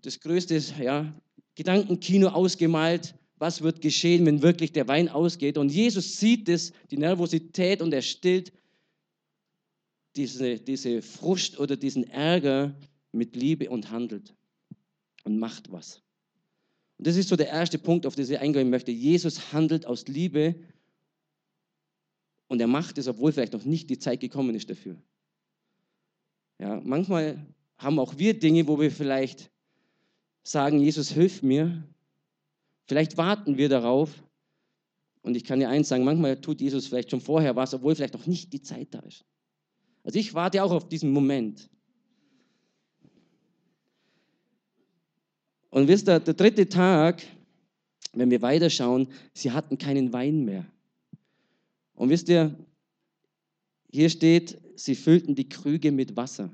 das 0.00 0.18
größte 0.18 0.58
ja, 0.82 1.14
Gedankenkino 1.56 2.28
ausgemalt, 2.28 3.14
was 3.36 3.60
wird 3.60 3.82
geschehen, 3.82 4.24
wenn 4.24 4.40
wirklich 4.40 4.72
der 4.72 4.88
Wein 4.88 5.10
ausgeht. 5.10 5.58
Und 5.58 5.70
Jesus 5.70 6.16
sieht 6.16 6.48
das, 6.48 6.72
die 6.90 6.96
Nervosität 6.96 7.82
und 7.82 7.92
er 7.92 8.00
stillt 8.00 8.50
diese, 10.16 10.58
diese 10.58 11.02
Frust 11.02 11.58
oder 11.58 11.76
diesen 11.76 12.04
Ärger 12.04 12.74
mit 13.12 13.36
Liebe 13.36 13.68
und 13.68 13.90
handelt 13.90 14.34
und 15.24 15.38
macht 15.38 15.70
was. 15.70 16.00
Und 16.96 17.06
das 17.06 17.16
ist 17.16 17.28
so 17.28 17.36
der 17.36 17.48
erste 17.48 17.78
Punkt, 17.78 18.06
auf 18.06 18.14
den 18.14 18.24
ich 18.24 18.38
eingehen 18.38 18.70
möchte. 18.70 18.90
Jesus 18.90 19.52
handelt 19.52 19.84
aus 19.84 20.06
Liebe 20.06 20.54
und 22.48 22.58
er 22.58 22.68
macht 22.68 22.96
es, 22.96 23.06
obwohl 23.06 23.32
vielleicht 23.32 23.52
noch 23.52 23.66
nicht 23.66 23.90
die 23.90 23.98
Zeit 23.98 24.20
gekommen 24.20 24.54
ist 24.54 24.70
dafür. 24.70 24.96
Ja, 26.58 26.80
manchmal 26.84 27.44
haben 27.78 27.98
auch 27.98 28.18
wir 28.18 28.38
Dinge, 28.38 28.66
wo 28.68 28.78
wir 28.80 28.90
vielleicht 28.90 29.50
sagen, 30.42 30.80
Jesus, 30.80 31.10
hilf 31.10 31.42
mir. 31.42 31.82
Vielleicht 32.86 33.16
warten 33.16 33.56
wir 33.56 33.68
darauf. 33.68 34.22
Und 35.22 35.36
ich 35.36 35.44
kann 35.44 35.58
dir 35.58 35.70
eins 35.70 35.88
sagen, 35.88 36.04
manchmal 36.04 36.40
tut 36.40 36.60
Jesus 36.60 36.86
vielleicht 36.86 37.10
schon 37.10 37.20
vorher 37.20 37.56
was, 37.56 37.72
obwohl 37.72 37.94
vielleicht 37.94 38.14
noch 38.14 38.26
nicht 38.26 38.52
die 38.52 38.62
Zeit 38.62 38.88
da 38.92 39.00
ist. 39.00 39.24
Also 40.02 40.18
ich 40.18 40.34
warte 40.34 40.62
auch 40.62 40.70
auf 40.70 40.86
diesen 40.86 41.10
Moment. 41.10 41.70
Und 45.70 45.88
wisst 45.88 46.08
ihr, 46.08 46.20
der 46.20 46.34
dritte 46.34 46.68
Tag, 46.68 47.22
wenn 48.12 48.30
wir 48.30 48.42
weiterschauen, 48.42 49.08
sie 49.32 49.50
hatten 49.50 49.78
keinen 49.78 50.12
Wein 50.12 50.44
mehr. 50.44 50.66
Und 51.94 52.10
wisst 52.10 52.28
ihr, 52.28 52.54
hier 53.90 54.10
steht, 54.10 54.58
sie 54.76 54.94
füllten 54.94 55.34
die 55.34 55.48
Krüge 55.48 55.92
mit 55.92 56.16
Wasser. 56.16 56.50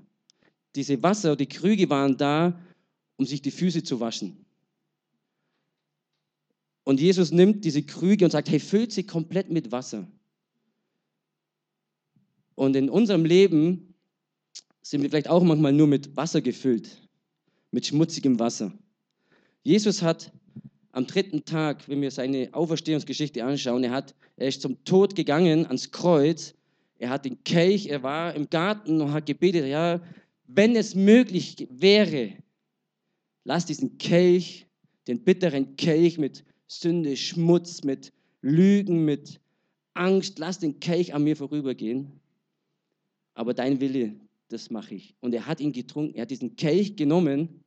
Diese 0.74 1.02
Wasser, 1.02 1.36
die 1.36 1.48
Krüge 1.48 1.90
waren 1.90 2.16
da, 2.16 2.58
um 3.16 3.26
sich 3.26 3.42
die 3.42 3.50
Füße 3.50 3.82
zu 3.82 4.00
waschen. 4.00 4.44
Und 6.84 7.00
Jesus 7.00 7.30
nimmt 7.30 7.64
diese 7.64 7.82
Krüge 7.82 8.24
und 8.24 8.30
sagt, 8.30 8.48
hey, 8.48 8.60
füllt 8.60 8.92
sie 8.92 9.04
komplett 9.04 9.50
mit 9.50 9.70
Wasser. 9.72 10.06
Und 12.54 12.76
in 12.76 12.90
unserem 12.90 13.24
Leben 13.24 13.94
sind 14.82 15.02
wir 15.02 15.10
vielleicht 15.10 15.28
auch 15.28 15.42
manchmal 15.42 15.72
nur 15.72 15.86
mit 15.86 16.16
Wasser 16.16 16.40
gefüllt, 16.40 17.08
mit 17.70 17.86
schmutzigem 17.86 18.38
Wasser. 18.38 18.72
Jesus 19.62 20.02
hat 20.02 20.32
am 20.92 21.06
dritten 21.06 21.44
Tag, 21.44 21.88
wenn 21.88 22.00
wir 22.00 22.10
seine 22.10 22.48
Auferstehungsgeschichte 22.52 23.44
anschauen, 23.44 23.84
er, 23.84 23.92
hat, 23.92 24.14
er 24.36 24.48
ist 24.48 24.62
zum 24.62 24.82
Tod 24.84 25.14
gegangen, 25.14 25.66
ans 25.66 25.90
Kreuz. 25.92 26.54
Er 27.00 27.09
hat 27.09 27.25
den 27.25 27.42
Kelch, 27.45 27.87
er 27.87 28.02
war 28.02 28.35
im 28.35 28.50
Garten 28.50 29.00
und 29.00 29.12
hat 29.12 29.25
gebetet, 29.25 29.66
ja, 29.66 30.02
wenn 30.47 30.76
es 30.76 30.95
möglich 30.95 31.66
wäre, 31.71 32.35
lass 33.45 33.64
diesen 33.64 33.97
Kelch, 33.97 34.66
den 35.09 35.25
bitteren 35.25 35.76
Kelch 35.76 36.19
mit 36.19 36.45
Sünde, 36.66 37.16
Schmutz, 37.16 37.85
mit 37.85 38.12
Lügen, 38.42 39.07
mit 39.07 39.40
Angst, 39.95 40.38
lass 40.38 40.59
den 40.59 40.78
Kelch 40.78 41.14
an 41.14 41.25
mir 41.25 41.37
vorübergehen. 41.37 42.12
Aber 43.33 43.54
dein 43.54 43.80
Wille, 43.80 44.14
das 44.49 44.71
mache 44.71 44.97
ich. 44.97 45.14
Und 45.21 45.33
er 45.33 45.47
hat 45.47 45.61
ihn 45.61 45.73
getrunken, 45.73 46.14
er 46.16 46.23
hat 46.23 46.30
diesen 46.30 46.54
Kelch 46.54 46.97
genommen 46.97 47.64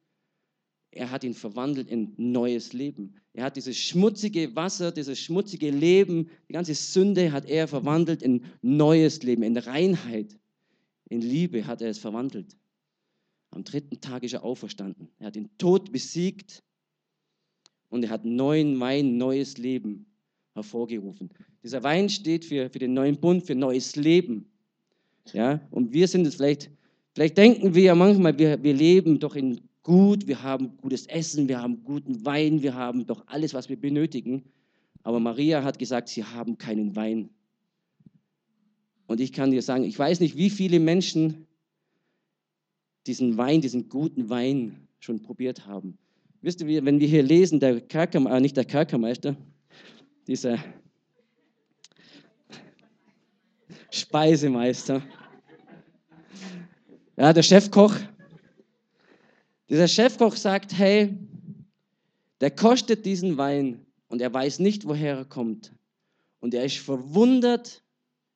er 0.96 1.12
hat 1.12 1.24
ihn 1.24 1.34
verwandelt 1.34 1.90
in 1.90 2.14
neues 2.18 2.74
Leben. 2.74 3.16
Er 3.34 3.46
hat 3.46 3.56
dieses 3.56 3.78
schmutzige 3.78 4.56
Wasser, 4.56 4.92
dieses 4.92 5.20
schmutzige 5.20 5.72
Leben, 5.72 6.30
die 6.48 6.54
ganze 6.54 6.76
Sünde 6.76 7.32
hat 7.32 7.46
er 7.46 7.68
verwandelt 7.68 8.22
in 8.22 8.46
neues 8.62 9.24
Leben, 9.24 9.44
in 9.44 9.58
Reinheit, 9.58 10.38
in 11.10 11.22
Liebe 11.22 11.66
hat 11.66 11.82
er 11.82 11.90
es 11.90 11.98
verwandelt. 11.98 12.56
Am 13.50 13.64
dritten 13.64 14.00
Tag 14.02 14.24
ist 14.24 14.34
er 14.34 14.44
auferstanden. 14.44 15.10
Er 15.20 15.28
hat 15.28 15.36
den 15.36 15.50
Tod 15.58 15.92
besiegt 15.92 16.64
und 17.90 18.04
er 18.04 18.10
hat 18.10 18.26
neuen 18.26 18.80
Wein, 18.80 19.18
neues 19.18 19.58
Leben 19.58 20.06
hervorgerufen. 20.54 21.30
Dieser 21.64 21.84
Wein 21.84 22.10
steht 22.10 22.46
für, 22.46 22.70
für 22.70 22.80
den 22.80 22.94
neuen 22.94 23.20
Bund, 23.20 23.46
für 23.46 23.56
neues 23.56 23.96
Leben. 23.96 24.52
Ja, 25.32 25.62
und 25.72 25.94
wir 25.94 26.08
sind 26.08 26.28
es 26.28 26.36
vielleicht, 26.36 26.70
vielleicht 27.14 27.38
denken 27.38 27.74
wir 27.74 27.84
ja 27.84 27.96
manchmal, 27.96 28.38
wir, 28.38 28.62
wir 28.62 28.74
leben 28.74 29.20
doch 29.20 29.36
in 29.36 29.62
gut, 29.84 30.28
wir 30.28 30.42
haben 30.42 30.78
gutes 30.78 31.06
Essen, 31.08 31.48
wir 31.48 31.62
haben 31.62 31.84
guten 31.84 32.26
Wein, 32.26 32.64
wir 32.64 32.74
haben 32.74 33.06
doch 33.06 33.28
alles, 33.28 33.54
was 33.54 33.70
wir 33.70 33.80
benötigen. 33.80 34.44
Aber 35.04 35.20
Maria 35.20 35.64
hat 35.64 35.78
gesagt, 35.78 36.10
sie 36.10 36.24
haben 36.24 36.58
keinen 36.58 36.96
Wein. 36.96 37.30
Und 39.08 39.20
ich 39.20 39.34
kann 39.34 39.52
dir 39.52 39.62
sagen, 39.62 39.84
ich 39.84 40.00
weiß 40.00 40.22
nicht, 40.22 40.38
wie 40.38 40.50
viele 40.50 40.80
Menschen 40.80 41.46
diesen 43.06 43.38
Wein, 43.38 43.60
diesen 43.60 43.90
guten 43.90 44.30
Wein 44.30 44.88
schon 45.00 45.22
probiert 45.22 45.68
haben. 45.68 45.98
Wisst 46.42 46.62
ihr, 46.62 46.86
wenn 46.86 47.00
wir 47.00 47.08
hier 47.08 47.24
lesen, 47.24 47.60
der 47.60 47.82
Kerkermeister, 47.82 48.38
äh, 48.38 48.42
nicht 48.42 48.58
der 48.58 48.66
Kerkermeister, 48.66 49.36
dieser 50.26 50.58
Speisemeister, 53.92 55.02
ja, 57.18 57.34
der 57.34 57.44
Chefkoch, 57.44 57.96
dieser 59.70 59.88
Chefkoch 59.88 60.36
sagt, 60.36 60.74
hey, 60.78 61.18
der 62.42 62.52
kostet 62.52 63.06
diesen 63.06 63.38
Wein 63.38 63.86
und 64.08 64.22
er 64.22 64.34
weiß 64.34 64.60
nicht, 64.60 64.86
woher 64.86 65.18
er 65.18 65.26
kommt. 65.26 65.74
Und 66.40 66.54
er 66.54 66.66
ist 66.66 66.78
verwundert 66.78 67.84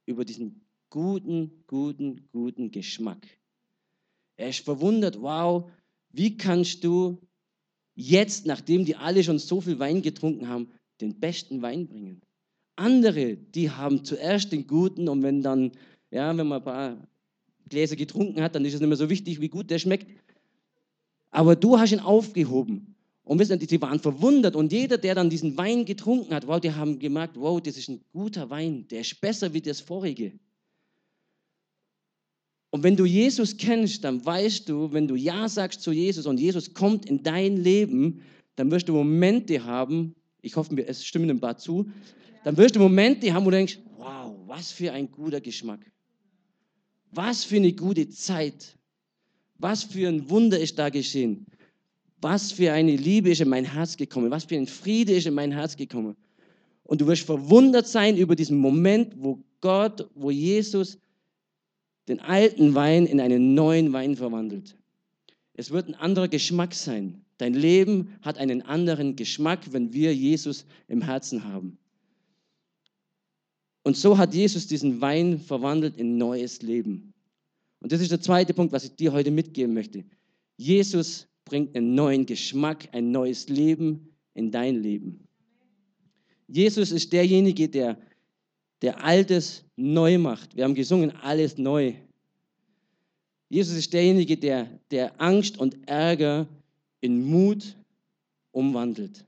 über 0.06 0.24
diesen 0.24 0.62
guten, 0.90 1.64
guten, 1.68 2.28
guten 2.32 2.72
Geschmack. 2.72 3.28
Er 4.38 4.50
ist 4.50 4.64
verwundert, 4.64 5.22
wow, 5.22 5.70
wie 6.12 6.38
kannst 6.38 6.84
du 6.84 7.18
jetzt, 7.96 8.46
nachdem 8.46 8.86
die 8.86 8.96
alle 8.96 9.24
schon 9.24 9.40
so 9.40 9.60
viel 9.60 9.80
Wein 9.80 10.02
getrunken 10.02 10.48
haben, 10.48 10.70
den 11.02 11.20
besten 11.20 11.62
Wein 11.62 11.88
bringen? 11.88 12.22
Andere, 12.76 13.36
die 13.36 13.72
haben 13.72 14.06
zuerst 14.06 14.52
den 14.52 14.68
guten 14.68 15.10
und 15.10 15.24
wenn 15.24 15.42
dann, 15.42 15.72
ja, 16.12 16.36
wenn 16.38 16.48
man 16.48 16.60
ein 16.60 16.64
paar 16.64 17.08
Gläser 17.68 17.96
getrunken 17.96 18.42
hat, 18.42 18.56
dann 18.56 18.64
ist 18.66 18.76
es 18.76 18.80
nicht 18.80 18.88
mehr 18.88 18.98
so 18.98 19.10
wichtig, 19.10 19.42
wie 19.42 19.50
gut 19.50 19.70
der 19.70 19.80
schmeckt. 19.80 20.08
Aber 21.38 21.56
du 21.56 21.78
hast 21.78 21.92
ihn 21.92 22.00
aufgehoben. 22.00 22.96
Und 23.24 23.38
wissen, 23.38 23.60
sie 23.60 23.80
waren 23.80 24.00
verwundert. 24.00 24.56
Und 24.56 24.72
jeder, 24.72 24.98
der 24.98 25.14
dann 25.14 25.30
diesen 25.30 25.56
Wein 25.56 25.86
getrunken 25.86 26.34
hat, 26.34 26.48
wow, 26.48 26.60
die 26.60 26.72
haben 26.72 26.98
gemerkt, 26.98 27.40
wow, 27.40 27.62
das 27.62 27.78
ist 27.78 27.90
ein 27.90 28.02
guter 28.12 28.50
Wein. 28.50 28.88
Der 28.88 29.02
ist 29.02 29.22
besser 29.22 29.54
wie 29.54 29.62
das 29.62 29.80
vorige. 29.80 30.32
Und 32.72 32.82
wenn 32.82 32.96
du 32.96 33.06
Jesus 33.06 33.56
kennst, 33.56 34.04
dann 34.04 34.26
weißt 34.26 34.68
du, 34.68 34.92
wenn 34.92 35.08
du 35.08 35.14
Ja 35.14 35.48
sagst 35.48 35.84
zu 35.84 35.92
Jesus 35.92 36.26
und 36.26 36.40
Jesus 36.40 36.74
kommt 36.74 37.06
in 37.06 37.22
dein 37.22 37.58
Leben, 37.58 38.22
dann 38.56 38.72
wirst 38.72 38.90
du 38.90 38.94
Momente 38.94 39.64
haben, 39.64 40.16
ich 40.42 40.56
hoffe, 40.56 40.88
es 40.88 41.06
stimmen 41.06 41.30
ein 41.30 41.40
paar 41.40 41.60
zu, 41.60 41.88
dann 42.46 42.58
wirst 42.58 42.76
du 42.76 42.80
Momente 42.80 43.32
haben, 43.32 43.46
wo 43.46 43.52
du 43.52 43.58
denkst, 43.58 43.78
wow, 43.98 44.36
was 44.48 44.72
für 44.72 44.92
ein 44.92 45.12
guter 45.12 45.40
Geschmack. 45.40 45.86
Was 47.12 47.44
für 47.44 47.58
eine 47.58 47.74
gute 47.74 48.10
Zeit. 48.10 48.77
Was 49.60 49.84
für 49.84 50.08
ein 50.08 50.30
Wunder 50.30 50.60
ist 50.60 50.78
da 50.78 50.90
geschehen? 50.90 51.46
Was 52.22 52.52
für 52.52 52.72
eine 52.72 52.96
Liebe 52.96 53.30
ist 53.30 53.42
in 53.42 53.50
mein 53.50 53.66
Herz 53.66 53.98
gekommen? 53.98 54.32
Was 54.32 54.46
für 54.46 54.56
ein 54.56 54.68
Friede 54.68 55.14
ist 55.14 55.28
in 55.28 55.34
mein 55.34 55.52
Herz 55.52 55.76
gekommen? 55.76 56.16
Und 56.84 57.02
du 57.02 57.08
wirst 57.08 57.24
verwundert 57.24 57.88
sein 57.88 58.18
über 58.18 58.36
diesen 58.36 58.58
Moment, 58.58 59.14
wo 59.18 59.40
Gott, 59.62 60.10
wo 60.16 60.32
Jesus 60.32 60.98
den 62.08 62.20
alten 62.20 62.74
Wein 62.74 63.06
in 63.06 63.20
einen 63.20 63.54
neuen 63.54 63.92
Wein 63.94 64.16
verwandelt. 64.16 64.76
Es 65.54 65.72
wird 65.72 65.88
ein 65.88 65.96
anderer 65.96 66.28
Geschmack 66.28 66.74
sein. 66.74 67.22
Dein 67.38 67.54
Leben 67.54 68.16
hat 68.22 68.38
einen 68.38 68.62
anderen 68.62 69.16
Geschmack, 69.16 69.72
wenn 69.72 69.94
wir 69.94 70.16
Jesus 70.16 70.66
im 70.88 71.02
Herzen 71.02 71.44
haben. 71.44 71.78
Und 73.84 73.96
so 73.96 74.18
hat 74.18 74.34
Jesus 74.34 74.68
diesen 74.68 75.02
Wein 75.02 75.40
verwandelt 75.40 75.98
in 75.98 76.18
neues 76.18 76.62
Leben. 76.62 77.14
Und 77.80 77.92
das 77.92 78.02
ist 78.02 78.12
der 78.12 78.22
zweite 78.22 78.54
Punkt, 78.54 78.74
was 78.74 78.84
ich 78.84 78.96
dir 78.96 79.14
heute 79.14 79.32
mitgeben 79.32 79.74
möchte. 79.74 80.04
Jesus 80.58 81.28
bringt 81.46 81.76
einen 81.76 81.96
neuen 81.96 82.26
Geschmack, 82.26 82.90
ein 82.92 83.12
neues 83.12 83.50
Leben 83.50 84.16
in 84.34 84.52
dein 84.52 84.82
Leben. 84.82 85.28
Jesus 86.48 86.92
ist 86.92 87.14
derjenige, 87.14 87.70
der, 87.70 87.98
der 88.82 89.04
Altes 89.04 89.64
neu 89.76 90.18
macht. 90.18 90.56
Wir 90.56 90.64
haben 90.64 90.76
gesungen, 90.76 91.12
alles 91.18 91.58
neu. 91.58 91.94
Jesus 93.50 93.78
ist 93.78 93.94
derjenige, 93.94 94.38
der, 94.38 94.80
der 94.92 95.20
Angst 95.22 95.58
und 95.58 95.88
Ärger 95.88 96.48
in 97.02 97.26
Mut 97.30 97.78
umwandelt. 98.52 99.26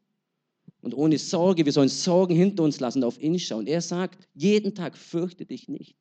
Und 0.82 0.94
ohne 0.94 1.18
Sorge, 1.18 1.66
wir 1.66 1.72
sollen 1.72 1.90
Sorgen 1.90 2.36
hinter 2.36 2.64
uns 2.64 2.80
lassen, 2.80 3.04
auf 3.04 3.22
ihn 3.22 3.38
schauen. 3.38 3.68
Er 3.68 3.82
sagt 3.82 4.28
jeden 4.34 4.74
Tag, 4.76 4.98
fürchte 4.98 5.46
dich 5.46 5.68
nicht. 5.68 5.96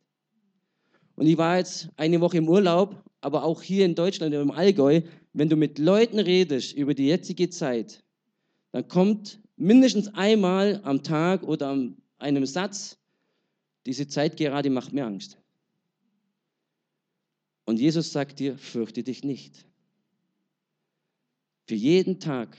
Und 1.18 1.26
ich 1.26 1.36
war 1.36 1.58
jetzt 1.58 1.88
eine 1.96 2.20
Woche 2.20 2.36
im 2.36 2.48
Urlaub, 2.48 3.02
aber 3.22 3.42
auch 3.42 3.60
hier 3.60 3.84
in 3.84 3.96
Deutschland, 3.96 4.32
im 4.32 4.52
Allgäu, 4.52 5.00
wenn 5.32 5.48
du 5.48 5.56
mit 5.56 5.80
Leuten 5.80 6.20
redest 6.20 6.74
über 6.74 6.94
die 6.94 7.08
jetzige 7.08 7.50
Zeit, 7.50 8.04
dann 8.70 8.86
kommt 8.86 9.40
mindestens 9.56 10.14
einmal 10.14 10.80
am 10.84 11.02
Tag 11.02 11.42
oder 11.42 11.70
an 11.70 11.96
einem 12.18 12.46
Satz, 12.46 12.98
diese 13.84 14.06
Zeit 14.06 14.36
gerade 14.36 14.70
macht 14.70 14.92
mir 14.92 15.06
Angst. 15.06 15.36
Und 17.64 17.80
Jesus 17.80 18.12
sagt 18.12 18.38
dir, 18.38 18.56
fürchte 18.56 19.02
dich 19.02 19.24
nicht. 19.24 19.66
Für 21.66 21.74
jeden 21.74 22.20
Tag. 22.20 22.56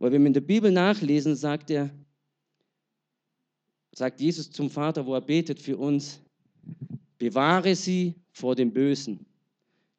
Weil 0.00 0.10
wenn 0.10 0.22
wir 0.22 0.26
in 0.26 0.34
der 0.34 0.40
Bibel 0.40 0.72
nachlesen, 0.72 1.36
sagt 1.36 1.70
er, 1.70 1.88
sagt 3.92 4.20
Jesus 4.20 4.50
zum 4.50 4.70
Vater, 4.70 5.06
wo 5.06 5.14
er 5.14 5.20
betet 5.20 5.60
für 5.60 5.76
uns, 5.76 6.25
Bewahre 7.18 7.74
sie 7.74 8.14
vor 8.32 8.54
dem 8.54 8.72
Bösen. 8.72 9.26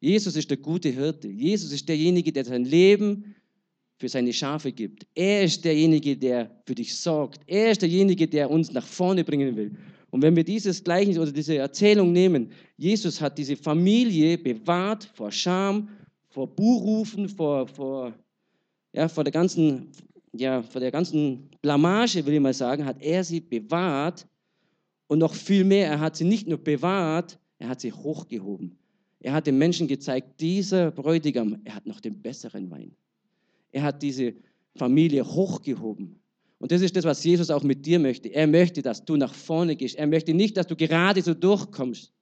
Jesus 0.00 0.36
ist 0.36 0.50
der 0.50 0.56
gute 0.56 0.90
Hirte. 0.90 1.28
Jesus 1.28 1.72
ist 1.72 1.88
derjenige, 1.88 2.32
der 2.32 2.44
sein 2.44 2.64
Leben 2.64 3.34
für 3.98 4.08
seine 4.08 4.32
Schafe 4.32 4.70
gibt. 4.70 5.06
Er 5.14 5.42
ist 5.42 5.64
derjenige, 5.64 6.16
der 6.16 6.50
für 6.64 6.74
dich 6.74 6.96
sorgt. 6.96 7.40
Er 7.46 7.72
ist 7.72 7.82
derjenige, 7.82 8.28
der 8.28 8.48
uns 8.48 8.72
nach 8.72 8.86
vorne 8.86 9.24
bringen 9.24 9.56
will. 9.56 9.72
Und 10.10 10.22
wenn 10.22 10.36
wir 10.36 10.44
dieses 10.44 10.82
Gleichnis 10.82 11.18
oder 11.18 11.32
diese 11.32 11.56
Erzählung 11.56 12.12
nehmen, 12.12 12.50
Jesus 12.76 13.20
hat 13.20 13.36
diese 13.36 13.56
Familie 13.56 14.38
bewahrt 14.38 15.10
vor 15.14 15.30
Scham, 15.30 15.88
vor 16.30 16.46
Buhrufen, 16.46 17.28
vor, 17.28 17.66
vor, 17.66 18.14
ja, 18.92 19.08
vor, 19.08 19.24
der 19.24 19.32
ganzen, 19.32 19.88
ja, 20.32 20.62
vor 20.62 20.80
der 20.80 20.92
ganzen 20.92 21.50
Blamage, 21.60 22.24
will 22.24 22.34
ich 22.34 22.40
mal 22.40 22.54
sagen, 22.54 22.84
hat 22.84 23.02
er 23.02 23.24
sie 23.24 23.40
bewahrt 23.40 24.26
und 25.08 25.18
noch 25.18 25.34
viel 25.34 25.64
mehr, 25.64 25.88
er 25.88 26.00
hat 26.00 26.16
sie 26.16 26.24
nicht 26.24 26.46
nur 26.46 26.58
bewahrt, 26.58 27.38
er 27.58 27.68
hat 27.68 27.80
sie 27.80 27.92
hochgehoben. 27.92 28.78
Er 29.20 29.32
hat 29.32 29.46
den 29.46 29.58
Menschen 29.58 29.88
gezeigt, 29.88 30.40
dieser 30.40 30.92
Bräutigam, 30.92 31.60
er 31.64 31.74
hat 31.74 31.86
noch 31.86 32.00
den 32.00 32.22
besseren 32.22 32.70
Wein. 32.70 32.94
Er 33.72 33.82
hat 33.82 34.02
diese 34.02 34.34
Familie 34.76 35.24
hochgehoben. 35.24 36.20
Und 36.58 36.72
das 36.72 36.82
ist 36.82 36.94
das, 36.96 37.04
was 37.04 37.24
Jesus 37.24 37.50
auch 37.50 37.62
mit 37.62 37.84
dir 37.84 37.98
möchte. 37.98 38.28
Er 38.28 38.46
möchte, 38.46 38.82
dass 38.82 39.04
du 39.04 39.16
nach 39.16 39.34
vorne 39.34 39.76
gehst. 39.76 39.96
Er 39.96 40.06
möchte 40.06 40.34
nicht, 40.34 40.56
dass 40.56 40.66
du 40.66 40.76
gerade 40.76 41.22
so 41.22 41.34
durchkommst. 41.34 42.12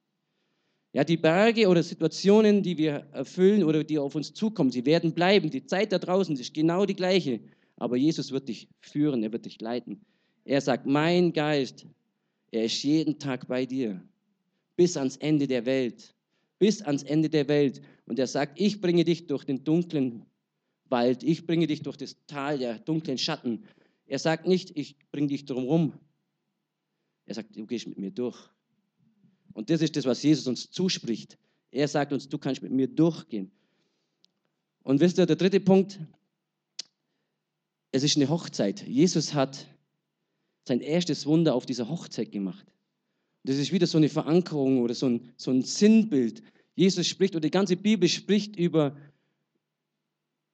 Ja, 0.93 1.03
die 1.03 1.17
Berge 1.17 1.67
oder 1.67 1.83
Situationen, 1.83 2.63
die 2.63 2.77
wir 2.77 3.07
erfüllen 3.11 3.63
oder 3.63 3.83
die 3.83 3.99
auf 3.99 4.15
uns 4.15 4.33
zukommen, 4.33 4.71
sie 4.71 4.85
werden 4.85 5.13
bleiben. 5.13 5.49
Die 5.49 5.65
Zeit 5.65 5.91
da 5.91 5.99
draußen 5.99 6.35
ist 6.35 6.53
genau 6.53 6.85
die 6.85 6.95
gleiche. 6.95 7.39
Aber 7.75 7.97
Jesus 7.97 8.31
wird 8.31 8.47
dich 8.47 8.67
führen, 8.79 9.21
er 9.23 9.31
wird 9.31 9.45
dich 9.45 9.59
leiten. 9.61 10.01
Er 10.45 10.61
sagt, 10.61 10.85
mein 10.85 11.33
Geist, 11.33 11.85
er 12.51 12.65
ist 12.65 12.83
jeden 12.83 13.19
Tag 13.19 13.47
bei 13.47 13.65
dir. 13.65 14.01
Bis 14.75 14.95
ans 14.97 15.17
Ende 15.17 15.47
der 15.47 15.65
Welt. 15.65 16.15
Bis 16.59 16.81
ans 16.81 17.03
Ende 17.03 17.29
der 17.29 17.47
Welt. 17.47 17.81
Und 18.05 18.19
er 18.19 18.27
sagt, 18.27 18.59
ich 18.59 18.79
bringe 18.79 19.03
dich 19.03 19.27
durch 19.27 19.43
den 19.43 19.63
dunklen 19.63 20.25
Wald. 20.85 21.23
Ich 21.23 21.45
bringe 21.45 21.67
dich 21.67 21.81
durch 21.81 21.97
das 21.97 22.15
Tal 22.27 22.57
der 22.59 22.79
dunklen 22.79 23.17
Schatten. 23.17 23.65
Er 24.05 24.19
sagt 24.19 24.47
nicht, 24.47 24.77
ich 24.77 24.95
bringe 25.11 25.27
dich 25.27 25.45
drumherum. 25.45 25.93
Er 27.25 27.35
sagt, 27.35 27.55
du 27.57 27.65
gehst 27.65 27.87
mit 27.87 27.97
mir 27.97 28.11
durch. 28.11 28.37
Und 29.53 29.69
das 29.69 29.81
ist 29.81 29.95
das, 29.95 30.05
was 30.05 30.23
Jesus 30.23 30.47
uns 30.47 30.71
zuspricht. 30.71 31.37
Er 31.71 31.87
sagt 31.87 32.13
uns, 32.13 32.29
du 32.29 32.37
kannst 32.37 32.61
mit 32.61 32.71
mir 32.71 32.87
durchgehen. 32.87 33.51
Und 34.83 35.01
wisst 35.01 35.17
ihr, 35.17 35.25
der 35.25 35.35
dritte 35.35 35.59
Punkt, 35.59 35.99
es 37.91 38.03
ist 38.03 38.15
eine 38.15 38.29
Hochzeit. 38.29 38.87
Jesus 38.87 39.33
hat 39.33 39.67
sein 40.67 40.81
erstes 40.81 41.25
Wunder 41.25 41.55
auf 41.55 41.65
dieser 41.65 41.89
Hochzeit 41.89 42.31
gemacht. 42.31 42.65
Das 43.43 43.57
ist 43.57 43.71
wieder 43.71 43.87
so 43.87 43.97
eine 43.97 44.09
Verankerung 44.09 44.81
oder 44.81 44.93
so 44.93 45.07
ein, 45.07 45.33
so 45.37 45.51
ein 45.51 45.61
Sinnbild. 45.63 46.43
Jesus 46.75 47.07
spricht, 47.07 47.33
oder 47.33 47.41
die 47.41 47.51
ganze 47.51 47.77
Bibel 47.77 48.07
spricht 48.09 48.55
über, 48.57 48.95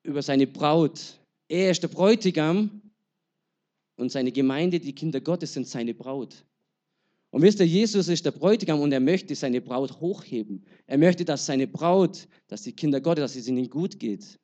über 0.04 0.22
seine 0.22 0.48
Braut. 0.48 1.20
Er 1.50 1.72
ist 1.72 1.84
der 1.84 1.88
Bräutigam 1.88 2.82
und 3.98 4.12
seine 4.12 4.32
Gemeinde, 4.32 4.80
die 4.80 4.94
Kinder 4.94 5.20
Gottes, 5.20 5.54
sind 5.54 5.68
seine 5.68 5.94
Braut. 5.94 6.46
Und 7.32 7.42
wisst 7.42 7.60
ihr, 7.60 7.66
Jesus 7.66 8.10
ist 8.10 8.26
der 8.26 8.32
Bräutigam 8.32 8.80
und 8.80 8.92
er 8.92 9.00
möchte 9.00 9.34
seine 9.34 9.60
Braut 9.60 10.00
hochheben. 10.00 10.64
Er 10.86 11.00
möchte, 11.00 11.26
dass 11.26 11.48
seine 11.48 11.66
Braut, 11.66 12.28
dass 12.48 12.62
die 12.62 12.74
Kinder 12.74 13.02
Gottes, 13.02 13.24
dass 13.24 13.36
es 13.36 13.48
ihnen 13.48 13.70
gut 13.72 14.00
geht. 14.00 14.40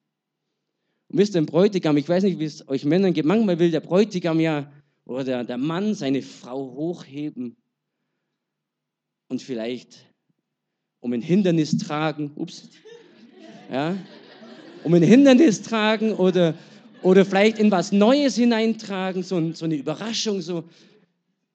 Und 1.07 1.19
wisst 1.19 1.35
ihr, 1.35 1.41
ein 1.41 1.45
Bräutigam, 1.45 1.97
ich 1.97 2.09
weiß 2.09 2.23
nicht, 2.23 2.39
wie 2.39 2.45
es 2.45 2.67
euch 2.67 2.85
Männern 2.85 3.13
geht, 3.13 3.25
manchmal 3.25 3.59
will 3.59 3.69
der 3.69 3.79
Bräutigam 3.79 4.39
ja 4.39 4.71
oder 5.09 5.43
der, 5.43 5.57
Mann 5.57 5.95
seine 5.95 6.21
Frau 6.21 6.71
hochheben 6.75 7.57
und 9.27 9.41
vielleicht 9.41 10.05
um 10.99 11.13
ein 11.13 11.21
Hindernis 11.21 11.77
tragen, 11.77 12.31
ups, 12.35 12.69
ja, 13.71 13.97
um 14.83 14.93
ein 14.93 15.03
Hindernis 15.03 15.61
tragen 15.61 16.13
oder 16.13 16.53
oder 17.01 17.25
vielleicht 17.25 17.59
in 17.59 17.71
was 17.71 17.91
Neues 17.91 18.35
hineintragen, 18.35 19.23
so, 19.23 19.53
so 19.53 19.63
eine 19.65 19.75
Überraschung. 19.75 20.41
So. 20.41 20.65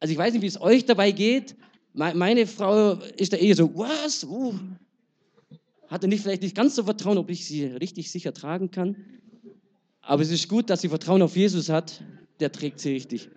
Also 0.00 0.12
ich 0.12 0.16
weiß 0.16 0.32
nicht, 0.32 0.42
wie 0.42 0.46
es 0.46 0.58
euch 0.58 0.87
dabei 0.87 1.11
geht. 1.11 1.54
Meine 1.92 2.46
Frau 2.46 2.94
ist 3.18 3.34
da 3.34 3.37
eher 3.37 3.54
so, 3.54 3.70
was? 3.76 4.25
Uh. 4.25 4.54
Hatte 5.88 6.08
nicht 6.08 6.23
vielleicht 6.23 6.40
nicht 6.40 6.56
ganz 6.56 6.75
so 6.75 6.84
Vertrauen, 6.84 7.18
ob 7.18 7.28
ich 7.28 7.44
sie 7.44 7.64
richtig 7.64 8.11
sicher 8.11 8.32
tragen 8.32 8.70
kann. 8.70 8.96
Aber 10.00 10.23
es 10.23 10.30
ist 10.30 10.49
gut, 10.49 10.70
dass 10.70 10.80
sie 10.80 10.88
Vertrauen 10.88 11.20
auf 11.20 11.37
Jesus 11.37 11.68
hat. 11.68 12.02
Der 12.40 12.50
trägt 12.50 12.80
sie 12.80 12.94
richtig. 12.94 13.28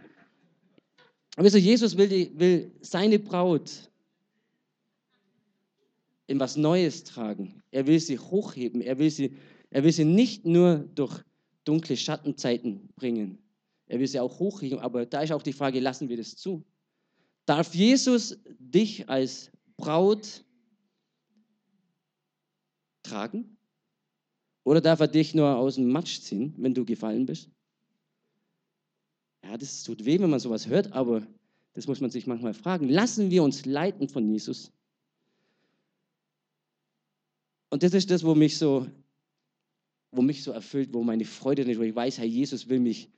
Aber 1.37 1.51
so, 1.51 1.59
Jesus 1.59 1.95
will, 1.95 2.09
die, 2.09 2.31
will 2.37 2.71
seine 2.81 3.19
Braut 3.19 3.91
in 6.25 6.39
was 6.39 6.57
Neues 6.57 7.03
tragen. 7.03 7.61
Er 7.69 7.85
will 7.85 7.99
sie 7.99 8.17
hochheben. 8.17 8.81
Er 8.81 8.97
will 8.97 9.11
sie, 9.11 9.37
er 9.69 9.83
will 9.83 9.91
sie 9.91 10.03
nicht 10.03 10.45
nur 10.45 10.79
durch 10.95 11.23
dunkle 11.63 11.95
Schattenzeiten 11.95 12.89
bringen. 12.95 13.37
Er 13.85 13.99
will 13.99 14.07
sie 14.07 14.19
auch 14.19 14.39
hochheben, 14.39 14.79
aber 14.79 15.05
da 15.05 15.21
ist 15.21 15.31
auch 15.31 15.43
die 15.43 15.53
Frage, 15.53 15.79
lassen 15.79 16.09
wir 16.09 16.17
das 16.17 16.35
zu? 16.35 16.65
Darf 17.45 17.75
Jesus 17.75 18.39
dich 18.57 19.07
als 19.07 19.51
Braut 19.77 20.43
tragen? 23.03 23.57
Oder 24.63 24.81
darf 24.81 24.99
er 25.01 25.07
dich 25.07 25.35
nur 25.35 25.55
aus 25.55 25.75
dem 25.75 25.89
Matsch 25.89 26.19
ziehen, 26.19 26.55
wenn 26.57 26.73
du 26.73 26.83
gefallen 26.83 27.27
bist? 27.27 27.51
Ja, 29.43 29.55
das 29.55 29.83
tut 29.83 30.03
weh, 30.03 30.19
wenn 30.19 30.29
man 30.29 30.41
sowas 30.41 30.67
hört, 30.67 30.91
aber 30.91 31.25
das 31.77 31.85
muss 31.85 32.01
man 32.01 32.09
sich 32.09 32.25
manchmal 32.25 32.55
fragen. 32.55 32.89
Lassen 32.89 33.29
wir 33.29 33.43
uns 33.43 33.65
leiten 33.65 34.09
von 34.09 34.27
Jesus? 34.27 34.71
Und 37.69 37.83
das 37.83 37.93
ist 37.93 38.09
das, 38.09 38.23
wo 38.23 38.33
mich 38.33 38.57
so 38.57 38.87
wo 40.11 40.23
mich 40.23 40.41
so 40.41 40.51
erfüllt, 40.51 40.89
wo 40.91 41.03
meine 41.03 41.25
Freude 41.25 41.65
nicht, 41.65 41.77
wo 41.77 41.83
ich 41.83 41.95
weiß, 41.95 42.17
Herr 42.17 42.25
Jesus 42.25 42.67
will 42.67 42.79
mich 42.79 43.11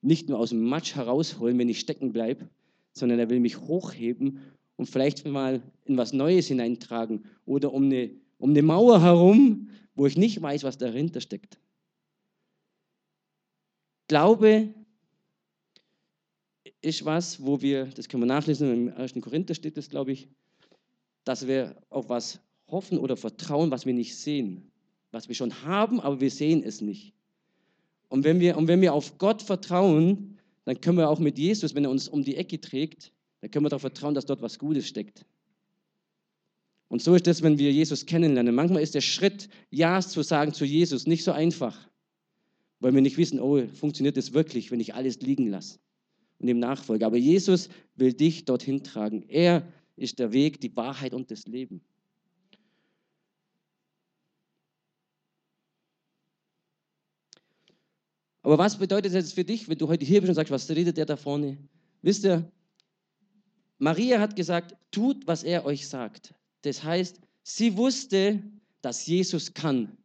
nicht 0.00 0.30
nur 0.30 0.38
aus 0.38 0.48
dem 0.48 0.62
Matsch 0.62 0.94
herausholen, 0.94 1.58
wenn 1.58 1.68
ich 1.68 1.78
stecken 1.78 2.14
bleibe, 2.14 2.48
sondern 2.92 3.18
er 3.18 3.28
will 3.28 3.40
mich 3.40 3.58
hochheben 3.58 4.40
und 4.76 4.88
vielleicht 4.88 5.26
mal 5.26 5.60
in 5.84 5.98
was 5.98 6.14
Neues 6.14 6.46
hineintragen 6.46 7.26
oder 7.44 7.74
um 7.74 7.84
eine, 7.84 8.10
um 8.38 8.50
eine 8.50 8.62
Mauer 8.62 9.02
herum, 9.02 9.68
wo 9.94 10.06
ich 10.06 10.16
nicht 10.16 10.40
weiß, 10.40 10.62
was 10.62 10.78
dahinter 10.78 11.20
steckt. 11.20 11.58
Glaube 14.08 14.72
ist 16.80 17.04
was, 17.04 17.42
wo 17.44 17.60
wir, 17.60 17.86
das 17.86 18.08
können 18.08 18.22
wir 18.22 18.26
nachlesen, 18.26 18.88
im 18.88 18.96
1. 18.96 19.14
Korinther 19.20 19.54
steht 19.54 19.76
das, 19.76 19.88
glaube 19.88 20.12
ich, 20.12 20.28
dass 21.24 21.46
wir 21.46 21.76
auf 21.90 22.08
was 22.08 22.40
hoffen 22.68 22.98
oder 22.98 23.16
vertrauen, 23.16 23.70
was 23.70 23.86
wir 23.86 23.94
nicht 23.94 24.16
sehen 24.16 24.70
was 25.16 25.28
wir 25.28 25.34
schon 25.34 25.64
haben, 25.64 25.98
aber 26.00 26.20
wir 26.20 26.30
sehen 26.30 26.62
es 26.62 26.80
nicht. 26.80 27.14
Und 28.08 28.22
wenn 28.24 28.38
wir, 28.38 28.56
und 28.56 28.68
wenn 28.68 28.82
wir 28.82 28.92
auf 28.92 29.18
Gott 29.18 29.42
vertrauen, 29.42 30.38
dann 30.64 30.80
können 30.80 30.98
wir 30.98 31.08
auch 31.08 31.18
mit 31.18 31.38
Jesus, 31.38 31.74
wenn 31.74 31.84
er 31.84 31.90
uns 31.90 32.06
um 32.06 32.22
die 32.22 32.36
Ecke 32.36 32.60
trägt, 32.60 33.12
dann 33.40 33.50
können 33.50 33.64
wir 33.64 33.70
darauf 33.70 33.80
vertrauen, 33.80 34.14
dass 34.14 34.26
dort 34.26 34.42
was 34.42 34.58
Gutes 34.58 34.86
steckt. 34.86 35.24
Und 36.88 37.02
so 37.02 37.14
ist 37.14 37.26
es, 37.26 37.42
wenn 37.42 37.58
wir 37.58 37.72
Jesus 37.72 38.06
kennenlernen. 38.06 38.54
Manchmal 38.54 38.82
ist 38.82 38.94
der 38.94 39.00
Schritt, 39.00 39.48
Ja 39.70 40.00
zu 40.00 40.22
sagen 40.22 40.52
zu 40.52 40.64
Jesus, 40.64 41.06
nicht 41.06 41.24
so 41.24 41.32
einfach, 41.32 41.88
weil 42.78 42.94
wir 42.94 43.00
nicht 43.00 43.16
wissen, 43.16 43.40
oh, 43.40 43.66
funktioniert 43.68 44.16
das 44.16 44.34
wirklich, 44.34 44.70
wenn 44.70 44.80
ich 44.80 44.94
alles 44.94 45.20
liegen 45.20 45.48
lasse 45.48 45.78
und 46.38 46.48
ihm 46.48 46.58
nachfolge. 46.58 47.06
Aber 47.06 47.16
Jesus 47.16 47.68
will 47.94 48.12
dich 48.12 48.44
dorthin 48.44 48.82
tragen. 48.82 49.22
Er 49.28 49.66
ist 49.96 50.18
der 50.18 50.32
Weg, 50.32 50.60
die 50.60 50.74
Wahrheit 50.76 51.14
und 51.14 51.30
das 51.30 51.46
Leben. 51.46 51.80
Aber 58.42 58.58
was 58.58 58.78
bedeutet 58.78 59.12
das 59.12 59.32
für 59.32 59.42
dich, 59.42 59.68
wenn 59.68 59.78
du 59.78 59.88
heute 59.88 60.04
hier 60.04 60.20
bist 60.20 60.28
und 60.28 60.36
sagst, 60.36 60.52
was 60.52 60.70
redet 60.70 60.96
der 60.96 61.06
da 61.06 61.16
vorne? 61.16 61.58
Wisst 62.02 62.24
ihr, 62.24 62.48
Maria 63.78 64.20
hat 64.20 64.36
gesagt, 64.36 64.76
tut, 64.92 65.26
was 65.26 65.42
er 65.42 65.64
euch 65.64 65.88
sagt. 65.88 66.32
Das 66.62 66.84
heißt, 66.84 67.20
sie 67.42 67.76
wusste, 67.76 68.42
dass 68.82 69.06
Jesus 69.06 69.52
kann. 69.52 69.96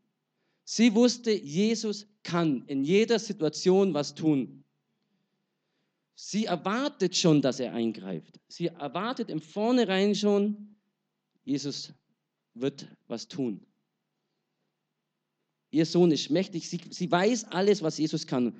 Sie 0.64 0.96
wusste, 0.96 1.32
Jesus 1.32 2.08
kann 2.24 2.64
in 2.66 2.84
jeder 2.84 3.20
Situation 3.20 3.94
was 3.94 4.16
tun. 4.16 4.61
Sie 6.24 6.46
erwartet 6.46 7.18
schon, 7.18 7.42
dass 7.42 7.60
er 7.60 7.74
eingreift. 7.74 8.40
Sie 8.48 8.68
erwartet 8.68 9.32
im 9.32 9.42
Vornherein 9.42 10.14
schon, 10.14 10.76
Jesus 11.44 11.94
wird 12.54 12.88
was 13.08 13.28
tun. 13.28 13.66
Ihr 15.72 15.88
Sohn 15.88 16.12
ist 16.12 16.30
mächtig. 16.30 16.70
Sie, 16.70 16.80
sie 16.92 17.10
weiß 17.10 17.46
alles, 17.46 17.82
was 17.82 17.98
Jesus 17.98 18.28
kann. 18.28 18.56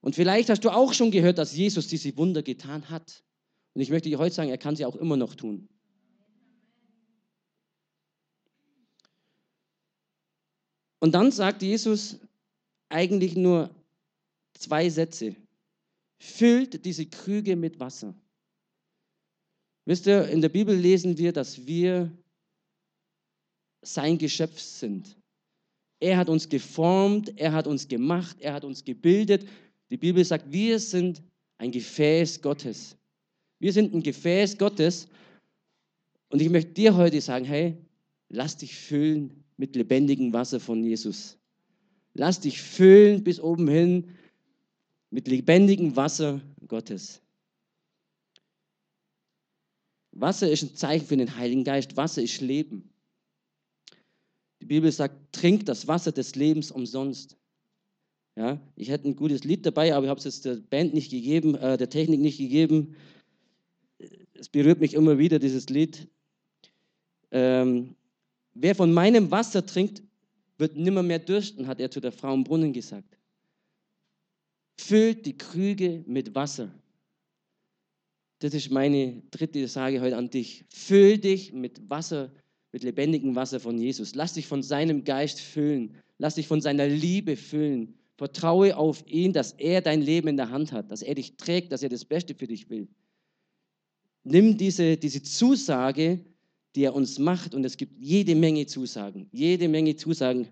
Und 0.00 0.16
vielleicht 0.16 0.50
hast 0.50 0.64
du 0.64 0.70
auch 0.70 0.92
schon 0.92 1.12
gehört, 1.12 1.38
dass 1.38 1.54
Jesus 1.56 1.86
diese 1.86 2.16
Wunder 2.16 2.42
getan 2.42 2.90
hat. 2.90 3.22
Und 3.74 3.80
ich 3.80 3.90
möchte 3.90 4.08
dir 4.08 4.18
heute 4.18 4.34
sagen, 4.34 4.50
er 4.50 4.58
kann 4.58 4.74
sie 4.74 4.84
auch 4.84 4.96
immer 4.96 5.16
noch 5.16 5.36
tun. 5.36 5.68
Und 10.98 11.12
dann 11.12 11.30
sagt 11.30 11.62
Jesus 11.62 12.18
eigentlich 12.88 13.36
nur 13.36 13.70
zwei 14.54 14.90
Sätze. 14.90 15.36
Füllt 16.18 16.84
diese 16.84 17.06
Krüge 17.06 17.56
mit 17.56 17.78
Wasser. 17.78 18.14
Wisst 19.84 20.06
ihr, 20.06 20.28
in 20.28 20.42
der 20.42 20.48
Bibel 20.48 20.76
lesen 20.76 21.16
wir, 21.16 21.32
dass 21.32 21.66
wir 21.66 22.12
sein 23.82 24.18
Geschöpf 24.18 24.58
sind. 24.58 25.16
Er 26.00 26.18
hat 26.18 26.28
uns 26.28 26.48
geformt, 26.48 27.32
er 27.36 27.52
hat 27.52 27.66
uns 27.66 27.88
gemacht, 27.88 28.36
er 28.40 28.52
hat 28.52 28.64
uns 28.64 28.84
gebildet. 28.84 29.48
Die 29.90 29.96
Bibel 29.96 30.24
sagt, 30.24 30.52
wir 30.52 30.78
sind 30.78 31.22
ein 31.56 31.70
Gefäß 31.70 32.42
Gottes. 32.42 32.96
Wir 33.58 33.72
sind 33.72 33.94
ein 33.94 34.02
Gefäß 34.02 34.58
Gottes. 34.58 35.08
Und 36.28 36.42
ich 36.42 36.50
möchte 36.50 36.72
dir 36.72 36.94
heute 36.94 37.20
sagen, 37.20 37.44
hey, 37.44 37.76
lass 38.28 38.56
dich 38.56 38.76
füllen 38.76 39.44
mit 39.56 39.74
lebendigem 39.74 40.32
Wasser 40.32 40.60
von 40.60 40.84
Jesus. 40.84 41.38
Lass 42.14 42.40
dich 42.40 42.60
füllen 42.60 43.24
bis 43.24 43.40
oben 43.40 43.68
hin 43.68 44.16
mit 45.10 45.28
lebendigem 45.28 45.96
Wasser 45.96 46.40
Gottes. 46.66 47.20
Wasser 50.12 50.50
ist 50.50 50.62
ein 50.62 50.74
Zeichen 50.74 51.06
für 51.06 51.16
den 51.16 51.36
Heiligen 51.36 51.64
Geist. 51.64 51.96
Wasser 51.96 52.22
ist 52.22 52.40
Leben. 52.40 52.90
Die 54.60 54.66
Bibel 54.66 54.90
sagt, 54.90 55.32
trink 55.32 55.66
das 55.66 55.86
Wasser 55.86 56.12
des 56.12 56.34
Lebens 56.34 56.70
umsonst. 56.70 57.36
Ja, 58.36 58.60
ich 58.76 58.88
hätte 58.88 59.08
ein 59.08 59.16
gutes 59.16 59.44
Lied 59.44 59.66
dabei, 59.66 59.94
aber 59.94 60.06
ich 60.06 60.10
habe 60.10 60.18
es 60.18 60.24
jetzt 60.24 60.44
der 60.44 60.56
Band 60.56 60.94
nicht 60.94 61.10
gegeben, 61.10 61.54
äh, 61.56 61.76
der 61.76 61.90
Technik 61.90 62.20
nicht 62.20 62.38
gegeben. 62.38 62.94
Es 64.34 64.48
berührt 64.48 64.80
mich 64.80 64.94
immer 64.94 65.18
wieder, 65.18 65.38
dieses 65.38 65.68
Lied. 65.68 66.06
Ähm, 67.30 67.96
wer 68.54 68.74
von 68.74 68.92
meinem 68.92 69.30
Wasser 69.30 69.66
trinkt, 69.66 70.02
wird 70.56 70.76
nimmer 70.76 71.02
mehr 71.02 71.18
dürsten, 71.18 71.66
hat 71.66 71.80
er 71.80 71.90
zu 71.90 72.00
der 72.00 72.12
Frau 72.12 72.32
im 72.34 72.44
Brunnen 72.44 72.72
gesagt. 72.72 73.17
Füllt 74.78 75.26
die 75.26 75.36
Krüge 75.36 76.04
mit 76.06 76.34
Wasser. 76.34 76.72
Das 78.38 78.54
ist 78.54 78.70
meine 78.70 79.22
dritte 79.30 79.66
Sage 79.66 80.00
heute 80.00 80.16
an 80.16 80.30
dich. 80.30 80.64
Füll 80.68 81.18
dich 81.18 81.52
mit 81.52 81.90
Wasser, 81.90 82.32
mit 82.70 82.84
lebendigem 82.84 83.34
Wasser 83.34 83.58
von 83.58 83.76
Jesus. 83.76 84.14
Lass 84.14 84.34
dich 84.34 84.46
von 84.46 84.62
seinem 84.62 85.02
Geist 85.02 85.40
füllen. 85.40 85.94
Lass 86.18 86.36
dich 86.36 86.46
von 86.46 86.60
seiner 86.60 86.86
Liebe 86.86 87.36
füllen. 87.36 87.94
Vertraue 88.16 88.76
auf 88.76 89.04
ihn, 89.06 89.32
dass 89.32 89.52
er 89.52 89.80
dein 89.80 90.00
Leben 90.00 90.28
in 90.28 90.36
der 90.36 90.50
Hand 90.50 90.72
hat, 90.72 90.90
dass 90.90 91.02
er 91.02 91.14
dich 91.14 91.36
trägt, 91.36 91.72
dass 91.72 91.82
er 91.82 91.88
das 91.88 92.04
Beste 92.04 92.34
für 92.34 92.46
dich 92.46 92.70
will. 92.70 92.88
Nimm 94.24 94.56
diese, 94.56 94.96
diese 94.96 95.22
Zusage, 95.22 96.24
die 96.74 96.84
er 96.84 96.94
uns 96.94 97.18
macht, 97.18 97.54
und 97.54 97.64
es 97.64 97.76
gibt 97.76 97.98
jede 97.98 98.34
Menge 98.34 98.66
Zusagen. 98.66 99.28
Jede 99.32 99.68
Menge 99.68 99.96
Zusagen. 99.96 100.48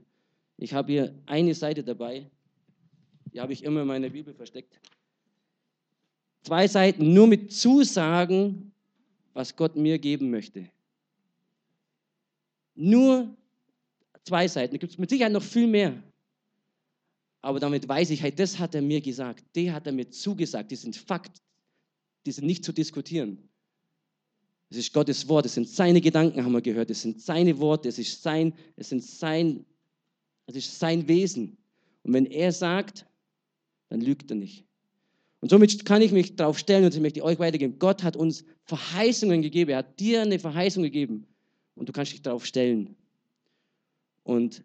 Ich 0.57 0.73
habe 0.73 0.93
hier 0.93 1.15
eine 1.27 1.55
Seite 1.55 1.85
dabei. 1.85 2.31
Die 3.37 3.41
habe 3.43 3.53
ich 3.53 3.63
immer 3.65 3.83
in 3.83 3.87
meiner 3.87 4.09
Bibel 4.09 4.33
versteckt. 4.33 4.81
Zwei 6.41 6.67
Seiten 6.67 7.13
nur 7.13 7.27
mit 7.27 7.53
Zusagen, 7.53 8.73
was 9.35 9.55
Gott 9.55 9.77
mir 9.77 9.99
geben 9.99 10.31
möchte. 10.31 10.71
Nur 12.75 13.37
zwei 14.25 14.49
Seiten. 14.49 14.73
Da 14.73 14.79
gibt 14.79 14.93
es 14.95 14.99
mit 14.99 15.11
Sicherheit 15.11 15.33
noch 15.33 15.43
viel 15.43 15.67
mehr. 15.67 16.03
Aber 17.43 17.61
damit 17.61 17.87
weiß 17.87 18.09
ich, 18.09 18.23
hey, 18.23 18.35
das 18.35 18.59
hat 18.59 18.75
er 18.75 18.81
mir 18.81 19.03
gesagt. 19.03 19.45
Die 19.55 19.71
hat 19.71 19.87
er 19.87 19.93
mir 19.93 20.09
zugesagt. 20.09 20.71
Die 20.71 20.77
sind 20.77 20.97
Fakt. 20.97 21.43
Die 22.25 22.33
sind 22.33 22.47
nicht 22.47 22.65
zu 22.65 22.73
diskutieren. 22.73 23.51
Es 24.71 24.79
ist 24.79 24.95
Gottes 24.95 25.29
Wort. 25.29 25.45
Es 25.45 25.53
sind 25.53 25.69
seine 25.69 26.01
Gedanken, 26.01 26.43
haben 26.43 26.53
wir 26.53 26.63
gehört. 26.63 26.91
Es 26.91 27.03
sind 27.03 27.21
seine 27.21 27.59
Worte. 27.59 27.91
Es 27.91 27.99
ist 27.99 28.23
sein, 28.23 28.55
es 28.77 28.89
sind 28.89 29.05
sein, 29.05 29.67
es 30.47 30.57
ist 30.57 30.79
sein 30.79 31.07
Wesen. 31.07 31.59
Und 32.03 32.15
wenn 32.15 32.25
er 32.25 32.51
sagt, 32.51 33.05
dann 33.89 34.01
lügt 34.01 34.31
er 34.31 34.37
nicht. 34.37 34.65
Und 35.41 35.51
somit 35.51 35.85
kann 35.85 36.03
ich 36.03 36.13
mich 36.13 36.37
darauf 36.37 36.59
stellen 36.59 36.85
und 36.85 36.95
ich 36.95 37.01
möchte 37.01 37.23
euch 37.23 37.39
weitergeben. 37.39 37.79
Gott 37.79 38.03
hat 38.03 38.17
uns 38.17 38.45
Verheißungen 38.65 39.43
gegeben. 39.43 39.71
Er 39.71 39.79
hat 39.79 40.01
dir 40.01 40.23
eine 40.23 40.39
Verheißung 40.39 40.83
gegeben. 40.83 41.27
Und 41.75 41.89
du 41.89 41.93
kannst 41.93 42.13
dich 42.13 42.23
darauf 42.23 42.47
stellen. 42.47 42.97
Und 44.25 44.65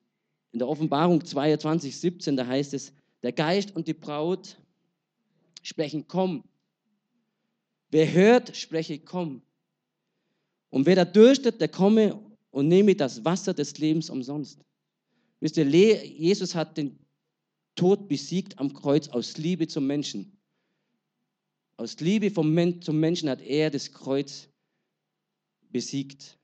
in 0.53 0.59
der 0.59 0.67
Offenbarung 0.67 1.23
22, 1.23 1.99
17, 1.99 2.35
da 2.35 2.47
heißt 2.47 2.73
es, 2.73 2.93
der 3.21 3.31
Geist 3.31 3.75
und 3.75 3.87
die 3.87 3.93
Braut 3.93 4.57
sprechen, 5.61 6.07
komm. 6.07 6.43
Wer 7.91 8.11
hört, 8.11 8.55
spreche, 8.55 8.97
komm. 8.99 9.41
Und 10.69 10.85
wer 10.85 10.95
da 10.95 11.05
dürstet, 11.05 11.59
der 11.61 11.67
komme 11.67 12.19
und 12.49 12.67
nehme 12.67 12.95
das 12.95 13.23
Wasser 13.23 13.53
des 13.53 13.77
Lebens 13.77 14.09
umsonst. 14.09 14.59
Wisst 15.41 15.57
ihr, 15.57 15.65
Jesus 15.65 16.55
hat 16.55 16.77
den 16.77 16.97
Tod 17.75 18.07
besiegt 18.07 18.59
am 18.59 18.73
Kreuz 18.73 19.09
aus 19.09 19.37
Liebe 19.37 19.67
zum 19.67 19.87
Menschen. 19.87 20.37
Aus 21.77 21.99
Liebe 21.99 22.43
Men 22.43 22.81
zum 22.81 22.99
Menschen 22.99 23.29
hat 23.29 23.41
er 23.41 23.69
das 23.69 23.91
Kreuz 23.91 24.49
besiegt. 25.71 26.37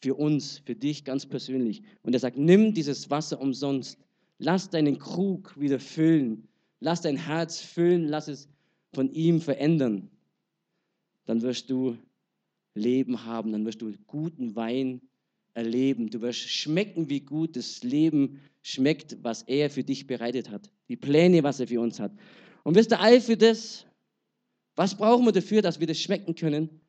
Für 0.00 0.14
uns, 0.14 0.58
für 0.58 0.76
dich 0.76 1.04
ganz 1.04 1.26
persönlich. 1.26 1.82
Und 2.02 2.12
er 2.12 2.20
sagt, 2.20 2.36
nimm 2.36 2.74
dieses 2.74 3.10
Wasser 3.10 3.40
umsonst. 3.40 3.98
Lass 4.38 4.70
deinen 4.70 4.98
Krug 4.98 5.58
wieder 5.58 5.80
füllen. 5.80 6.46
Lass 6.80 7.00
dein 7.00 7.16
Herz 7.16 7.60
füllen. 7.60 8.06
Lass 8.06 8.28
es 8.28 8.48
von 8.92 9.10
ihm 9.10 9.40
verändern. 9.40 10.10
Dann 11.24 11.42
wirst 11.42 11.70
du 11.70 11.96
Leben 12.74 13.24
haben. 13.24 13.52
Dann 13.52 13.64
wirst 13.64 13.80
du 13.80 13.92
guten 14.06 14.54
Wein 14.54 15.00
erleben. 15.56 16.10
Du 16.10 16.20
wirst 16.20 16.48
schmecken, 16.48 17.08
wie 17.10 17.20
gut 17.20 17.56
das 17.56 17.82
Leben 17.82 18.40
schmeckt, 18.62 19.16
was 19.22 19.42
er 19.42 19.70
für 19.70 19.84
dich 19.84 20.06
bereitet 20.06 20.50
hat. 20.50 20.70
Die 20.88 20.96
Pläne, 20.96 21.42
was 21.42 21.60
er 21.60 21.68
für 21.68 21.80
uns 21.80 21.98
hat. 21.98 22.12
Und 22.62 22.74
wisst 22.74 22.92
ihr, 22.92 23.00
all 23.00 23.20
für 23.20 23.36
das 23.36 23.86
was 24.76 24.94
brauchen 24.94 25.24
wir 25.24 25.32
dafür, 25.32 25.62
dass 25.62 25.80
wir 25.80 25.86
das 25.86 25.98
schmecken 25.98 26.34
können? 26.34 26.80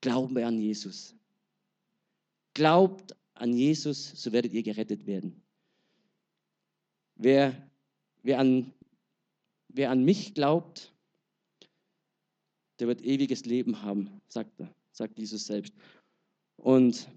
Glauben 0.00 0.36
wir 0.36 0.46
an 0.46 0.58
Jesus. 0.58 1.14
Glaubt 2.54 3.16
an 3.34 3.52
Jesus, 3.52 4.12
so 4.22 4.32
werdet 4.32 4.52
ihr 4.52 4.62
gerettet 4.62 5.04
werden. 5.06 5.42
Wer, 7.16 7.68
wer, 8.22 8.38
an, 8.38 8.72
wer 9.68 9.90
an 9.90 10.04
mich 10.04 10.34
glaubt, 10.34 10.94
der 12.78 12.86
wird 12.86 13.02
ewiges 13.02 13.44
Leben 13.44 13.82
haben, 13.82 14.20
sagt 14.28 14.60
er, 14.60 14.72
sagt 14.92 15.18
Jesus 15.18 15.46
selbst. 15.46 15.74
Und 16.56 17.08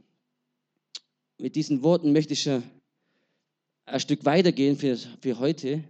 mit 1.38 1.56
diesen 1.56 1.84
Worten 1.84 2.14
möchte 2.14 2.34
ich 2.34 2.50
ein 2.50 4.00
Stück 4.00 4.26
weitergehen 4.26 4.78
für, 4.78 4.98
für 4.98 5.40
heute. 5.40 5.84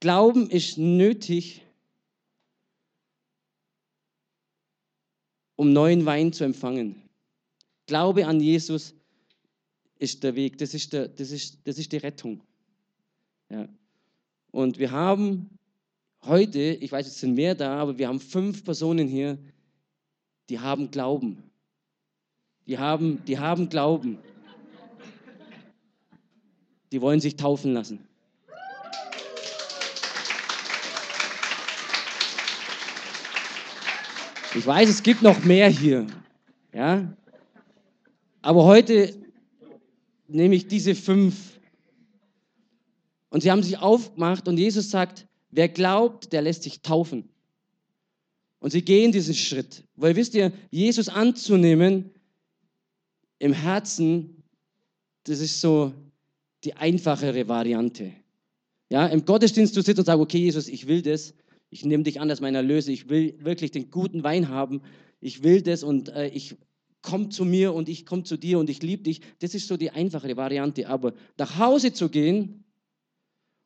Glauben 0.00 0.50
ist 0.50 0.78
nötig, 0.78 1.62
um 5.56 5.72
neuen 5.72 6.06
Wein 6.06 6.32
zu 6.32 6.44
empfangen. 6.44 7.02
Glaube 7.86 8.26
an 8.26 8.40
Jesus 8.40 8.94
ist 9.98 10.22
der 10.22 10.36
Weg, 10.36 10.58
das 10.58 10.74
ist, 10.74 10.92
der, 10.92 11.08
das 11.08 11.30
ist, 11.32 11.66
das 11.66 11.78
ist 11.78 11.90
die 11.90 11.96
Rettung. 11.96 12.42
Ja. 13.50 13.68
Und 14.52 14.78
wir 14.78 14.92
haben 14.92 15.58
heute, 16.22 16.60
ich 16.60 16.92
weiß, 16.92 17.06
es 17.06 17.18
sind 17.18 17.34
mehr 17.34 17.54
da, 17.54 17.78
aber 17.78 17.98
wir 17.98 18.08
haben 18.08 18.20
fünf 18.20 18.64
Personen 18.64 19.08
hier, 19.08 19.38
die 20.48 20.60
haben 20.60 20.90
Glauben. 20.90 21.47
Die 22.68 22.76
haben, 22.76 23.24
die 23.24 23.38
haben 23.38 23.70
Glauben. 23.70 24.18
Die 26.92 27.00
wollen 27.00 27.18
sich 27.18 27.36
taufen 27.36 27.72
lassen. 27.72 28.06
Ich 34.54 34.66
weiß, 34.66 34.88
es 34.90 35.02
gibt 35.02 35.22
noch 35.22 35.42
mehr 35.44 35.70
hier. 35.70 36.06
Ja? 36.74 37.10
Aber 38.42 38.64
heute 38.64 39.14
nehme 40.26 40.54
ich 40.54 40.68
diese 40.68 40.94
fünf. 40.94 41.58
Und 43.30 43.42
sie 43.42 43.50
haben 43.50 43.62
sich 43.62 43.78
aufgemacht 43.78 44.46
und 44.46 44.58
Jesus 44.58 44.90
sagt, 44.90 45.26
wer 45.50 45.70
glaubt, 45.70 46.34
der 46.34 46.42
lässt 46.42 46.64
sich 46.64 46.82
taufen. 46.82 47.30
Und 48.58 48.72
sie 48.72 48.82
gehen 48.82 49.10
diesen 49.10 49.34
Schritt. 49.34 49.84
Weil 49.96 50.16
wisst 50.16 50.34
ihr, 50.34 50.52
Jesus 50.70 51.08
anzunehmen 51.08 52.10
im 53.38 53.52
Herzen, 53.52 54.42
das 55.24 55.40
ist 55.40 55.60
so 55.60 55.92
die 56.64 56.74
einfachere 56.74 57.48
Variante. 57.48 58.12
Ja, 58.90 59.06
im 59.06 59.24
Gottesdienst 59.24 59.76
du 59.76 59.82
sitzt 59.82 59.98
und 59.98 60.06
sagst, 60.06 60.20
okay, 60.20 60.38
Jesus, 60.38 60.68
ich 60.68 60.86
will 60.88 61.02
das. 61.02 61.34
Ich 61.70 61.84
nehme 61.84 62.02
dich 62.02 62.20
an 62.20 62.30
als 62.30 62.40
mein 62.40 62.54
Erlöser. 62.54 62.90
Ich 62.90 63.08
will 63.08 63.34
wirklich 63.40 63.70
den 63.70 63.90
guten 63.90 64.22
Wein 64.22 64.48
haben. 64.48 64.80
Ich 65.20 65.42
will 65.42 65.62
das 65.62 65.82
und 65.82 66.08
äh, 66.08 66.28
ich 66.28 66.56
komme 67.02 67.28
zu 67.28 67.44
mir 67.44 67.74
und 67.74 67.88
ich 67.88 68.06
komme 68.06 68.24
zu 68.24 68.36
dir 68.36 68.58
und 68.58 68.70
ich 68.70 68.82
liebe 68.82 69.02
dich. 69.02 69.20
Das 69.40 69.54
ist 69.54 69.68
so 69.68 69.76
die 69.76 69.90
einfache 69.90 70.36
Variante. 70.36 70.88
Aber 70.88 71.12
nach 71.36 71.58
Hause 71.58 71.92
zu 71.92 72.08
gehen 72.08 72.64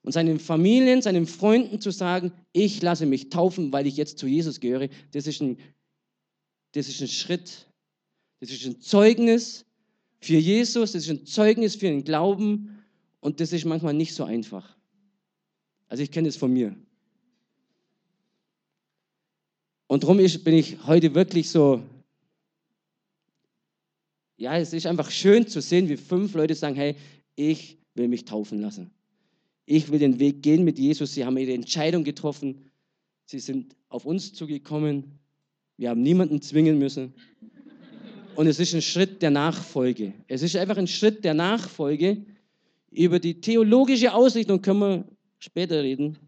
und 0.02 0.12
seinen 0.12 0.40
Familien, 0.40 1.02
seinen 1.02 1.26
Freunden 1.26 1.80
zu 1.80 1.92
sagen, 1.92 2.32
ich 2.52 2.82
lasse 2.82 3.06
mich 3.06 3.30
taufen, 3.30 3.72
weil 3.72 3.86
ich 3.86 3.96
jetzt 3.96 4.18
zu 4.18 4.26
Jesus 4.26 4.58
gehöre, 4.58 4.88
das 5.12 5.26
ist 5.28 5.40
ein, 5.40 5.58
das 6.72 6.88
ist 6.88 7.00
ein 7.00 7.08
Schritt. 7.08 7.68
Das 8.42 8.50
ist 8.50 8.66
ein 8.66 8.80
Zeugnis 8.80 9.64
für 10.18 10.36
Jesus, 10.36 10.90
das 10.90 11.04
ist 11.04 11.10
ein 11.10 11.26
Zeugnis 11.26 11.76
für 11.76 11.86
den 11.86 12.02
Glauben 12.02 12.82
und 13.20 13.38
das 13.38 13.52
ist 13.52 13.64
manchmal 13.64 13.94
nicht 13.94 14.14
so 14.14 14.24
einfach. 14.24 14.76
Also 15.86 16.02
ich 16.02 16.10
kenne 16.10 16.26
es 16.26 16.36
von 16.36 16.52
mir. 16.52 16.74
Und 19.86 20.02
darum 20.02 20.16
bin 20.16 20.54
ich 20.54 20.84
heute 20.88 21.14
wirklich 21.14 21.50
so, 21.50 21.84
ja, 24.38 24.58
es 24.58 24.72
ist 24.72 24.86
einfach 24.86 25.12
schön 25.12 25.46
zu 25.46 25.60
sehen, 25.60 25.88
wie 25.88 25.96
fünf 25.96 26.34
Leute 26.34 26.56
sagen, 26.56 26.74
hey, 26.74 26.96
ich 27.36 27.78
will 27.94 28.08
mich 28.08 28.24
taufen 28.24 28.60
lassen. 28.60 28.90
Ich 29.66 29.88
will 29.92 30.00
den 30.00 30.18
Weg 30.18 30.42
gehen 30.42 30.64
mit 30.64 30.80
Jesus. 30.80 31.14
Sie 31.14 31.24
haben 31.24 31.36
ihre 31.36 31.52
Entscheidung 31.52 32.02
getroffen. 32.02 32.72
Sie 33.24 33.38
sind 33.38 33.76
auf 33.88 34.04
uns 34.04 34.34
zugekommen. 34.34 35.20
Wir 35.76 35.90
haben 35.90 36.02
niemanden 36.02 36.42
zwingen 36.42 36.80
müssen. 36.80 37.14
Und 38.34 38.46
es 38.46 38.58
ist 38.58 38.74
ein 38.74 38.82
Schritt 38.82 39.22
der 39.22 39.30
Nachfolge. 39.30 40.14
Es 40.28 40.42
ist 40.42 40.56
einfach 40.56 40.76
ein 40.76 40.86
Schritt 40.86 41.24
der 41.24 41.34
Nachfolge. 41.34 42.24
Über 42.90 43.18
die 43.18 43.40
theologische 43.40 44.14
Ausrichtung 44.14 44.62
können 44.62 44.80
wir 44.80 45.04
später 45.38 45.82
reden. 45.82 46.18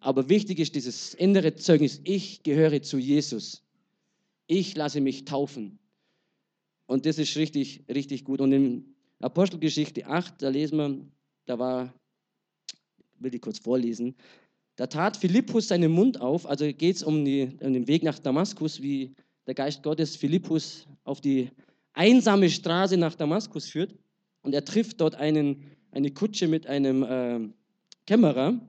Aber 0.00 0.28
wichtig 0.28 0.58
ist 0.58 0.74
dieses 0.74 1.14
innere 1.14 1.54
Zeugnis, 1.54 2.00
ich 2.04 2.42
gehöre 2.42 2.82
zu 2.82 2.98
Jesus. 2.98 3.62
Ich 4.46 4.76
lasse 4.76 5.00
mich 5.00 5.24
taufen. 5.24 5.78
Und 6.86 7.06
das 7.06 7.18
ist 7.18 7.36
richtig, 7.36 7.84
richtig 7.88 8.24
gut. 8.24 8.40
Und 8.40 8.52
in 8.52 8.94
Apostelgeschichte 9.20 10.06
8, 10.06 10.42
da 10.42 10.48
lesen 10.50 10.78
wir, 10.78 11.00
da 11.46 11.58
war 11.58 11.94
will 13.18 13.30
die 13.30 13.40
kurz 13.40 13.58
vorlesen. 13.58 14.14
Da 14.76 14.86
tat 14.86 15.16
Philippus 15.16 15.68
seinen 15.68 15.90
Mund 15.90 16.20
auf, 16.20 16.46
also 16.46 16.66
geht 16.72 16.96
es 16.96 17.02
um, 17.02 17.20
um 17.20 17.24
den 17.24 17.88
Weg 17.88 18.02
nach 18.02 18.18
Damaskus, 18.18 18.82
wie 18.82 19.14
der 19.46 19.54
Geist 19.54 19.82
Gottes 19.82 20.16
Philippus 20.16 20.86
auf 21.04 21.20
die 21.20 21.50
einsame 21.92 22.50
Straße 22.50 22.96
nach 22.96 23.14
Damaskus 23.14 23.66
führt. 23.66 23.94
Und 24.42 24.54
er 24.54 24.64
trifft 24.64 25.00
dort 25.00 25.14
einen, 25.14 25.70
eine 25.90 26.10
Kutsche 26.10 26.48
mit 26.48 26.66
einem 26.66 27.02
äh, 27.02 27.40
Kämmerer. 28.06 28.60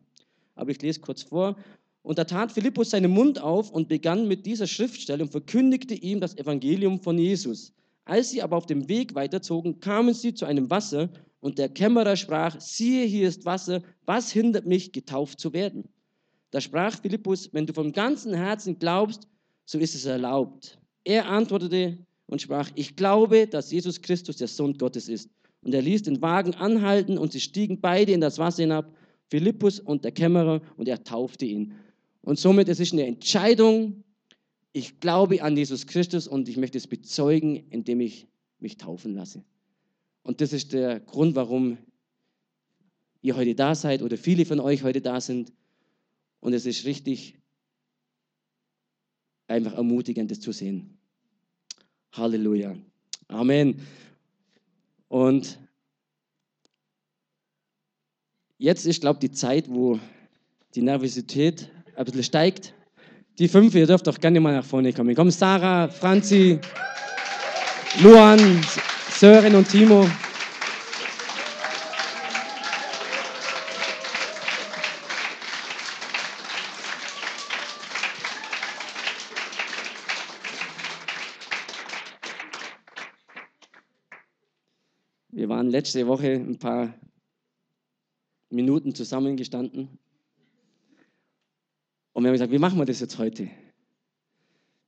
Aber 0.55 0.71
ich 0.71 0.81
lese 0.81 1.01
kurz 1.01 1.23
vor. 1.23 1.57
Und 2.01 2.19
da 2.19 2.23
tat 2.23 2.51
Philippus 2.51 2.91
seinen 2.91 3.11
Mund 3.11 3.41
auf 3.41 3.71
und 3.71 3.89
begann 3.89 4.27
mit 4.27 4.45
dieser 4.45 4.67
Schriftstelle 4.67 5.23
und 5.23 5.31
verkündigte 5.31 5.95
ihm 5.95 6.19
das 6.19 6.37
Evangelium 6.37 6.99
von 6.99 7.17
Jesus. 7.17 7.73
Als 8.05 8.29
sie 8.29 8.43
aber 8.43 8.55
auf 8.55 8.67
dem 8.67 8.87
Weg 8.87 9.15
weiterzogen, 9.15 9.79
kamen 9.79 10.13
sie 10.13 10.33
zu 10.33 10.45
einem 10.45 10.69
Wasser 10.69 11.09
und 11.39 11.57
der 11.57 11.69
Kämmerer 11.69 12.15
sprach, 12.15 12.59
siehe, 12.61 13.05
hier 13.05 13.27
ist 13.27 13.45
Wasser, 13.45 13.81
was 14.05 14.31
hindert 14.31 14.67
mich, 14.67 14.91
getauft 14.91 15.39
zu 15.39 15.53
werden? 15.53 15.89
Da 16.51 16.61
sprach 16.61 17.01
Philippus, 17.01 17.51
wenn 17.53 17.65
du 17.65 17.73
vom 17.73 17.91
ganzen 17.91 18.35
Herzen 18.35 18.77
glaubst, 18.77 19.27
so 19.65 19.79
ist 19.79 19.95
es 19.95 20.05
erlaubt. 20.05 20.79
Er 21.03 21.27
antwortete 21.27 21.97
und 22.27 22.41
sprach, 22.41 22.71
ich 22.75 22.95
glaube, 22.95 23.47
dass 23.47 23.71
Jesus 23.71 24.01
Christus 24.01 24.37
der 24.37 24.47
Sohn 24.47 24.77
Gottes 24.77 25.09
ist. 25.09 25.29
Und 25.61 25.73
er 25.73 25.81
ließ 25.81 26.03
den 26.03 26.21
Wagen 26.21 26.53
anhalten 26.55 27.17
und 27.17 27.31
sie 27.31 27.39
stiegen 27.39 27.81
beide 27.81 28.11
in 28.11 28.21
das 28.21 28.37
Wasser 28.37 28.63
hinab, 28.63 28.95
Philippus 29.29 29.79
und 29.79 30.03
der 30.03 30.11
Kämmerer, 30.11 30.61
und 30.77 30.87
er 30.87 31.03
taufte 31.03 31.45
ihn. 31.45 31.73
Und 32.21 32.39
somit 32.39 32.69
es 32.69 32.79
ist 32.79 32.93
eine 32.93 33.05
Entscheidung, 33.05 34.03
ich 34.73 34.99
glaube 34.99 35.41
an 35.41 35.57
Jesus 35.57 35.87
Christus 35.87 36.27
und 36.27 36.49
ich 36.49 36.57
möchte 36.57 36.77
es 36.77 36.85
bezeugen, 36.85 37.55
indem 37.69 38.01
ich 38.01 38.27
mich 38.59 38.77
taufen 38.77 39.15
lasse. 39.15 39.43
Und 40.21 40.41
das 40.41 40.53
ist 40.53 40.73
der 40.73 40.99
Grund, 40.99 41.35
warum 41.35 41.77
ihr 43.21 43.35
heute 43.35 43.55
da 43.55 43.73
seid 43.73 44.01
oder 44.01 44.17
viele 44.17 44.45
von 44.45 44.59
euch 44.59 44.83
heute 44.83 45.01
da 45.01 45.21
sind. 45.21 45.51
Und 46.41 46.53
es 46.53 46.65
ist 46.65 46.85
richtig 46.85 47.39
einfach 49.47 49.73
ermutigend, 49.73 50.31
das 50.31 50.39
zu 50.39 50.51
sehen. 50.51 50.97
Halleluja. 52.13 52.75
Amen. 53.27 53.81
Und 55.07 55.57
jetzt 58.57 58.85
ist, 58.85 59.01
glaube 59.01 59.17
ich, 59.17 59.29
die 59.29 59.31
Zeit, 59.31 59.69
wo 59.69 59.99
die 60.73 60.81
Nervosität 60.81 61.69
ein 61.95 62.05
bisschen 62.05 62.23
steigt. 62.23 62.73
Die 63.37 63.47
fünf, 63.47 63.75
ihr 63.75 63.87
dürft 63.87 64.07
doch 64.07 64.19
gerne 64.19 64.39
mal 64.39 64.53
nach 64.53 64.65
vorne 64.65 64.93
kommen. 64.93 65.13
Komm, 65.13 65.29
Sarah, 65.29 65.89
Franzi, 65.89 66.59
Luan, 68.01 68.61
Sören 69.11 69.55
und 69.55 69.67
Timo. 69.67 70.07
Wir 85.29 85.49
waren 85.49 85.69
letzte 85.85 86.07
Woche 86.07 86.31
ein 86.31 86.57
paar 86.57 86.95
Minuten 88.49 88.95
zusammengestanden 88.95 89.99
und 92.13 92.23
wir 92.23 92.29
haben 92.29 92.33
gesagt, 92.33 92.51
wie 92.51 92.57
machen 92.57 92.79
wir 92.79 92.85
das 92.85 93.01
jetzt 93.01 93.19
heute? 93.19 93.47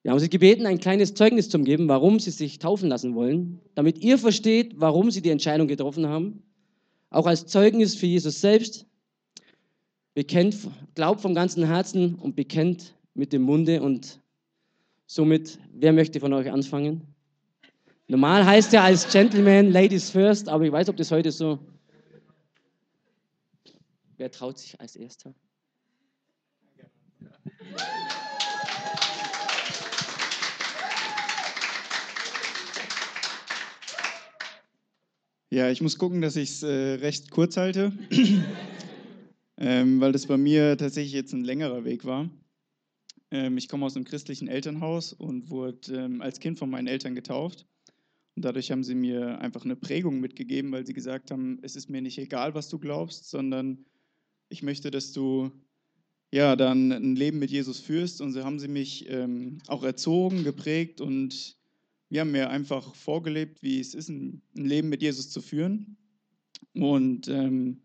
Wir 0.01 0.09
haben 0.09 0.19
sie 0.19 0.27
gebeten, 0.27 0.65
ein 0.65 0.79
kleines 0.79 1.13
Zeugnis 1.13 1.49
zu 1.49 1.59
geben, 1.59 1.87
warum 1.87 2.19
sie 2.19 2.31
sich 2.31 2.57
taufen 2.57 2.89
lassen 2.89 3.13
wollen, 3.13 3.59
damit 3.75 3.99
ihr 3.99 4.17
versteht, 4.17 4.73
warum 4.79 5.11
sie 5.11 5.21
die 5.21 5.29
Entscheidung 5.29 5.67
getroffen 5.67 6.07
haben. 6.07 6.41
Auch 7.11 7.27
als 7.27 7.45
Zeugnis 7.45 7.93
für 7.93 8.07
Jesus 8.07 8.41
selbst. 8.41 8.87
Bekennt, 10.15 10.57
glaubt 10.95 11.21
vom 11.21 11.35
ganzen 11.35 11.63
Herzen 11.63 12.15
und 12.15 12.35
bekennt 12.35 12.95
mit 13.13 13.33
dem 13.33 13.43
Munde. 13.43 13.83
Und 13.83 14.19
somit, 15.05 15.59
wer 15.73 15.93
möchte 15.93 16.19
von 16.19 16.33
euch 16.33 16.51
anfangen? 16.51 17.16
Normal 18.09 18.45
heißt 18.45 18.71
ja 18.71 18.85
als 18.85 19.11
Gentleman 19.11 19.69
Ladies 19.69 20.09
first, 20.09 20.47
aber 20.47 20.63
ich 20.63 20.71
weiß, 20.71 20.87
ob 20.87 20.95
das 20.95 21.11
heute 21.11 21.29
so. 21.29 21.59
Wer 24.15 24.31
traut 24.31 24.57
sich 24.57 24.79
als 24.79 24.95
Erster? 24.95 25.33
Ja, 35.49 35.69
ich 35.69 35.81
muss 35.81 35.97
gucken, 35.97 36.21
dass 36.21 36.37
ich 36.37 36.49
es 36.49 36.63
äh, 36.63 36.93
recht 36.95 37.29
kurz 37.31 37.57
halte, 37.57 37.91
ähm, 39.57 39.99
weil 39.99 40.13
das 40.13 40.27
bei 40.27 40.37
mir 40.37 40.77
tatsächlich 40.77 41.13
jetzt 41.13 41.33
ein 41.33 41.43
längerer 41.43 41.83
Weg 41.83 42.05
war. 42.05 42.29
Ähm, 43.31 43.57
ich 43.57 43.67
komme 43.67 43.85
aus 43.85 43.97
einem 43.97 44.05
christlichen 44.05 44.47
Elternhaus 44.47 45.11
und 45.11 45.49
wurde 45.49 45.93
ähm, 45.93 46.21
als 46.21 46.39
Kind 46.39 46.57
von 46.57 46.69
meinen 46.69 46.87
Eltern 46.87 47.13
getauft. 47.13 47.65
Und 48.37 48.45
dadurch 48.45 48.69
haben 48.69 48.83
sie 48.83 48.93
mir 48.93 49.39
einfach 49.39 49.65
eine 49.65 49.75
Prägung 49.75 50.19
mitgegeben, 50.19 50.71
weil 50.71 50.85
sie 50.85 50.93
gesagt 50.93 51.31
haben, 51.31 51.57
es 51.63 51.75
ist 51.75 51.89
mir 51.89 52.03
nicht 52.03 52.19
egal, 52.19 52.53
was 52.53 52.69
du 52.69 52.77
glaubst, 52.77 53.31
sondern 53.31 53.83
ich 54.47 54.61
möchte, 54.61 54.91
dass 54.91 55.11
du 55.11 55.51
ja, 56.31 56.55
dann 56.55 56.91
ein 56.91 57.15
Leben 57.15 57.39
mit 57.39 57.49
Jesus 57.49 57.79
führst. 57.79 58.21
Und 58.21 58.33
so 58.33 58.43
haben 58.43 58.59
sie 58.59 58.67
mich 58.67 59.09
ähm, 59.09 59.57
auch 59.65 59.83
erzogen, 59.83 60.43
geprägt 60.43 61.01
und 61.01 61.57
wir 62.09 62.21
haben 62.21 62.31
mir 62.31 62.51
einfach 62.51 62.93
vorgelebt, 62.93 63.63
wie 63.63 63.79
es 63.79 63.95
ist, 63.95 64.09
ein, 64.09 64.43
Leben 64.53 64.89
mit 64.89 65.01
Jesus 65.01 65.31
zu 65.31 65.41
führen. 65.41 65.97
Und 66.75 67.27
ähm, 67.29 67.81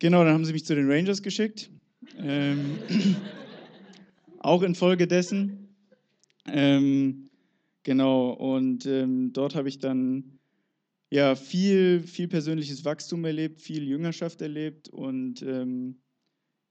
genau, 0.00 0.24
dann 0.24 0.34
haben 0.34 0.44
sie 0.44 0.52
mich 0.52 0.64
zu 0.64 0.74
den 0.74 0.90
Rangers 0.90 1.22
geschickt. 1.22 1.70
Ähm, 2.18 2.76
auch 4.40 4.62
infolgedessen. 4.62 5.76
Ähm, 6.46 7.23
genau, 7.84 8.30
und 8.32 8.86
ähm, 8.86 9.32
dort 9.32 9.54
habe 9.54 9.68
ich 9.68 9.78
dann 9.78 10.40
ja 11.10 11.36
viel, 11.36 12.00
viel 12.00 12.26
persönliches 12.26 12.84
Wachstum 12.84 13.24
erlebt, 13.24 13.62
viel 13.62 13.84
Jüngerschaft 13.84 14.42
erlebt 14.42 14.88
und 14.88 15.42
ähm, 15.42 16.00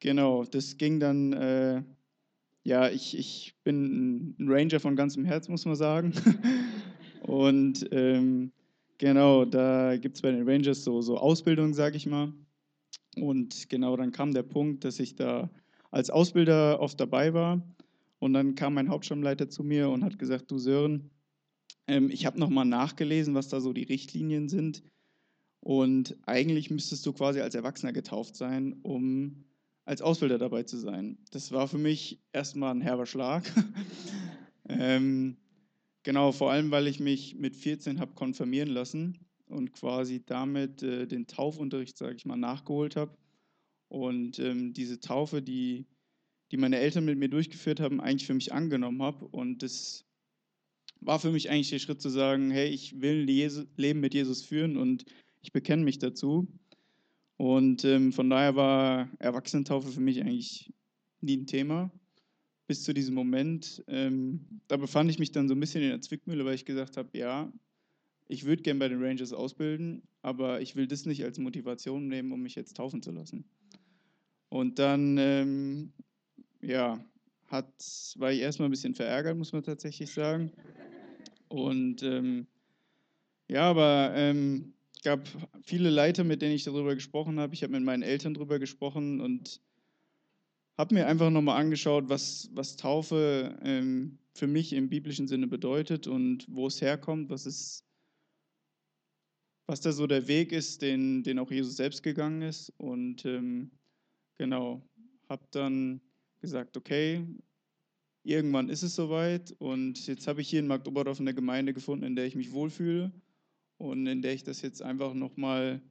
Genau, 0.04 0.44
das 0.44 0.76
ging 0.76 1.00
dann, 1.00 1.32
äh, 1.32 1.82
ja, 2.66 2.90
ich, 2.90 3.18
ich 3.18 3.56
bin 3.64 4.36
ein 4.38 4.50
Ranger 4.50 4.82
von 4.82 4.98
ganzem 4.98 5.24
Herz, 5.24 5.48
muss 5.48 5.64
man 5.64 5.78
sagen. 5.78 6.12
Und 7.22 7.88
ähm, 7.94 8.52
genau, 8.98 9.46
da 9.46 9.96
gibt 9.96 10.18
es 10.18 10.22
bei 10.22 10.32
den 10.32 10.46
Rangers 10.46 10.84
so, 10.84 11.00
so 11.00 11.18
Ausbildung, 11.18 11.74
sage 11.74 11.96
ich 11.96 12.06
mal. 12.06 12.34
Und 13.16 13.70
genau, 13.70 13.96
dann 13.96 14.12
kam 14.12 14.34
der 14.34 14.44
Punkt, 14.44 14.84
dass 14.84 15.00
ich 15.00 15.16
da 15.16 15.50
als 15.90 16.10
Ausbilder 16.10 16.82
oft 16.82 17.00
dabei 17.00 17.34
war. 17.34 17.66
Und 18.24 18.32
dann 18.32 18.56
kam 18.56 18.76
mein 18.76 18.88
Hauptstammleiter 18.88 19.50
zu 19.50 19.66
mir 19.66 19.90
und 19.90 20.06
hat 20.06 20.18
gesagt, 20.18 20.50
du 20.50 20.58
Sören, 20.58 21.12
ähm, 21.88 22.10
ich 22.10 22.26
habe 22.26 22.40
nochmal 22.40 22.64
nachgelesen, 22.64 23.36
was 23.36 23.50
da 23.50 23.60
so 23.60 23.74
die 23.74 23.84
Richtlinien 23.84 24.48
sind. 24.48 24.82
Und 25.60 26.16
eigentlich 26.26 26.72
müsstest 26.72 27.06
du 27.06 27.12
quasi 27.12 27.42
als 27.42 27.54
Erwachsener 27.54 27.92
getauft 27.92 28.38
sein, 28.38 28.80
um 28.82 29.44
als 29.84 30.02
Ausbilder 30.02 30.38
dabei 30.38 30.64
zu 30.64 30.78
sein. 30.78 31.18
Das 31.32 31.52
war 31.52 31.68
für 31.68 31.78
mich 31.78 32.22
erstmal 32.32 32.74
ein 32.74 32.80
herber 32.80 33.06
Schlag. 33.06 33.44
ähm, 34.70 35.36
genau, 36.04 36.32
vor 36.32 36.50
allem, 36.50 36.72
weil 36.72 36.88
ich 36.88 37.02
mich 37.02 37.36
mit 37.36 37.58
14 37.58 38.00
habe 38.00 38.14
konfirmieren 38.14 38.70
lassen 38.70 39.20
und 39.48 39.74
quasi 39.74 40.24
damit 40.26 40.82
äh, 40.82 41.08
den 41.08 41.28
Taufunterricht, 41.28 41.98
sage 41.98 42.16
ich 42.16 42.26
mal, 42.26 42.38
nachgeholt 42.38 42.96
habe. 42.96 43.18
Und 43.90 44.40
ähm, 44.40 44.72
diese 44.72 45.02
Taufe, 45.02 45.42
die, 45.42 45.88
die 46.54 46.58
meine 46.58 46.78
Eltern 46.78 47.06
mit 47.06 47.18
mir 47.18 47.30
durchgeführt 47.30 47.80
haben, 47.80 48.00
eigentlich 48.00 48.28
für 48.28 48.36
mich 48.36 48.54
angenommen 48.54 49.02
habe. 49.02 49.26
Und 49.26 49.64
das 49.64 50.06
war 51.02 51.20
für 51.20 51.32
mich 51.32 51.50
eigentlich 51.50 51.72
der 51.72 51.80
Schritt 51.80 52.00
zu 52.00 52.10
sagen, 52.10 52.52
hey, 52.52 52.70
ich 52.70 53.02
will 53.02 53.24
ein 53.24 53.68
Leben 53.76 54.00
mit 54.00 54.14
Jesus 54.14 54.44
führen 54.44 54.78
und 54.78 55.04
ich 55.42 55.52
bekenne 55.52 55.84
mich 55.84 55.98
dazu. 55.98 56.48
Und 57.38 57.84
ähm, 57.86 58.14
von 58.14 58.30
daher 58.30 58.56
war 58.56 59.10
Erwachsenentaufe 59.18 59.92
für 59.92 60.00
mich 60.00 60.22
eigentlich 60.22 60.72
nie 61.22 61.38
ein 61.38 61.48
Thema. 61.48 61.92
Bis 62.68 62.84
zu 62.84 62.94
diesem 62.94 63.16
Moment. 63.16 63.84
Ähm, 63.88 64.62
da 64.68 64.78
befand 64.78 65.10
ich 65.10 65.18
mich 65.18 65.32
dann 65.32 65.48
so 65.48 65.56
ein 65.56 65.60
bisschen 65.60 65.82
in 65.82 65.90
der 65.90 66.02
Zwickmühle, 66.02 66.46
weil 66.46 66.54
ich 66.54 66.66
gesagt 66.66 66.98
habe, 66.98 67.18
ja, 67.18 67.52
ich 68.28 68.46
würde 68.46 68.62
gerne 68.62 68.80
bei 68.80 68.90
den 68.90 69.04
Rangers 69.04 69.34
ausbilden, 69.34 70.04
aber 70.22 70.62
ich 70.62 70.76
will 70.76 70.86
das 70.86 71.08
nicht 71.08 71.24
als 71.24 71.40
Motivation 71.40 72.08
nehmen, 72.08 72.32
um 72.32 72.44
mich 72.44 72.54
jetzt 72.54 72.78
taufen 72.78 73.02
zu 73.02 73.10
lassen. 73.10 73.44
Und 74.50 74.78
dann, 74.78 75.18
ähm, 75.18 75.94
ja, 76.64 77.04
hat, 77.48 77.68
war 78.18 78.32
ich 78.32 78.40
erstmal 78.40 78.68
ein 78.68 78.72
bisschen 78.72 78.96
verärgert, 78.96 79.38
muss 79.38 79.54
man 79.54 79.64
tatsächlich 79.64 80.12
sagen. 80.12 80.52
Und 81.50 82.02
ähm, 82.04 82.48
ja, 83.48 83.70
aber 83.70 84.14
ähm, 84.16 84.74
gab 85.04 85.28
viele 85.64 85.90
Leiter, 85.90 86.24
mit 86.24 86.42
denen 86.42 86.56
ich 86.56 86.64
darüber 86.64 86.96
gesprochen 86.96 87.40
habe. 87.40 87.54
Ich 87.54 87.64
habe 87.64 87.74
mit 87.74 87.84
meinen 87.84 88.04
Eltern 88.04 88.34
darüber 88.34 88.58
gesprochen 88.58 89.22
und 89.22 89.62
habe 90.78 90.96
mir 90.96 91.08
einfach 91.08 91.30
nochmal 91.30 91.62
angeschaut, 91.62 92.10
was, 92.10 92.50
was 92.54 92.78
Taufe 92.78 93.60
ähm, 93.62 94.18
für 94.34 94.48
mich 94.48 94.74
im 94.74 94.90
biblischen 94.90 95.28
Sinne 95.28 95.48
bedeutet 95.48 96.08
und 96.08 96.46
wo 96.50 96.66
es 96.66 96.82
herkommt, 96.82 97.30
was, 97.30 97.46
es, 97.46 97.84
was 99.68 99.82
da 99.82 99.92
so 99.92 100.08
der 100.08 100.28
Weg 100.28 100.52
ist, 100.52 100.82
den, 100.82 101.22
den 101.22 101.38
auch 101.38 101.52
Jesus 101.52 101.76
selbst 101.76 102.02
gegangen 102.02 102.42
ist. 102.42 102.72
Und 102.78 103.26
ähm, 103.26 103.70
genau, 104.38 104.82
habe 105.30 105.46
dann 105.52 106.02
gesagt, 106.44 106.76
okay, 106.76 107.26
irgendwann 108.24 108.68
ist 108.68 108.84
es 108.84 108.96
soweit 108.96 109.56
und 109.60 110.06
jetzt 110.08 110.28
habe 110.28 110.42
ich 110.42 110.50
hier 110.50 110.60
in 110.60 110.68
Magdoberdorf 110.68 111.22
eine 111.22 111.34
Gemeinde 111.34 111.74
gefunden, 111.74 112.04
in 112.04 112.18
der 112.18 112.26
ich 112.26 112.36
mich 112.36 112.52
wohlfühle 112.52 113.14
und 113.78 114.06
in 114.08 114.22
der 114.22 114.34
ich 114.34 114.44
das 114.44 114.62
jetzt 114.62 114.82
einfach 114.82 115.14
nochmal 115.14 115.82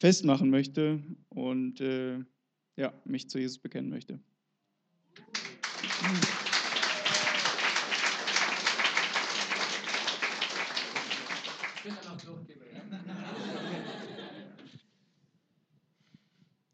festmachen 0.00 0.48
möchte 0.48 1.02
und 1.28 1.82
äh, 1.82 2.24
ja, 2.76 2.94
mich 3.04 3.28
zu 3.28 3.38
Jesus 3.38 3.58
bekennen 3.58 3.90
möchte. 3.90 4.18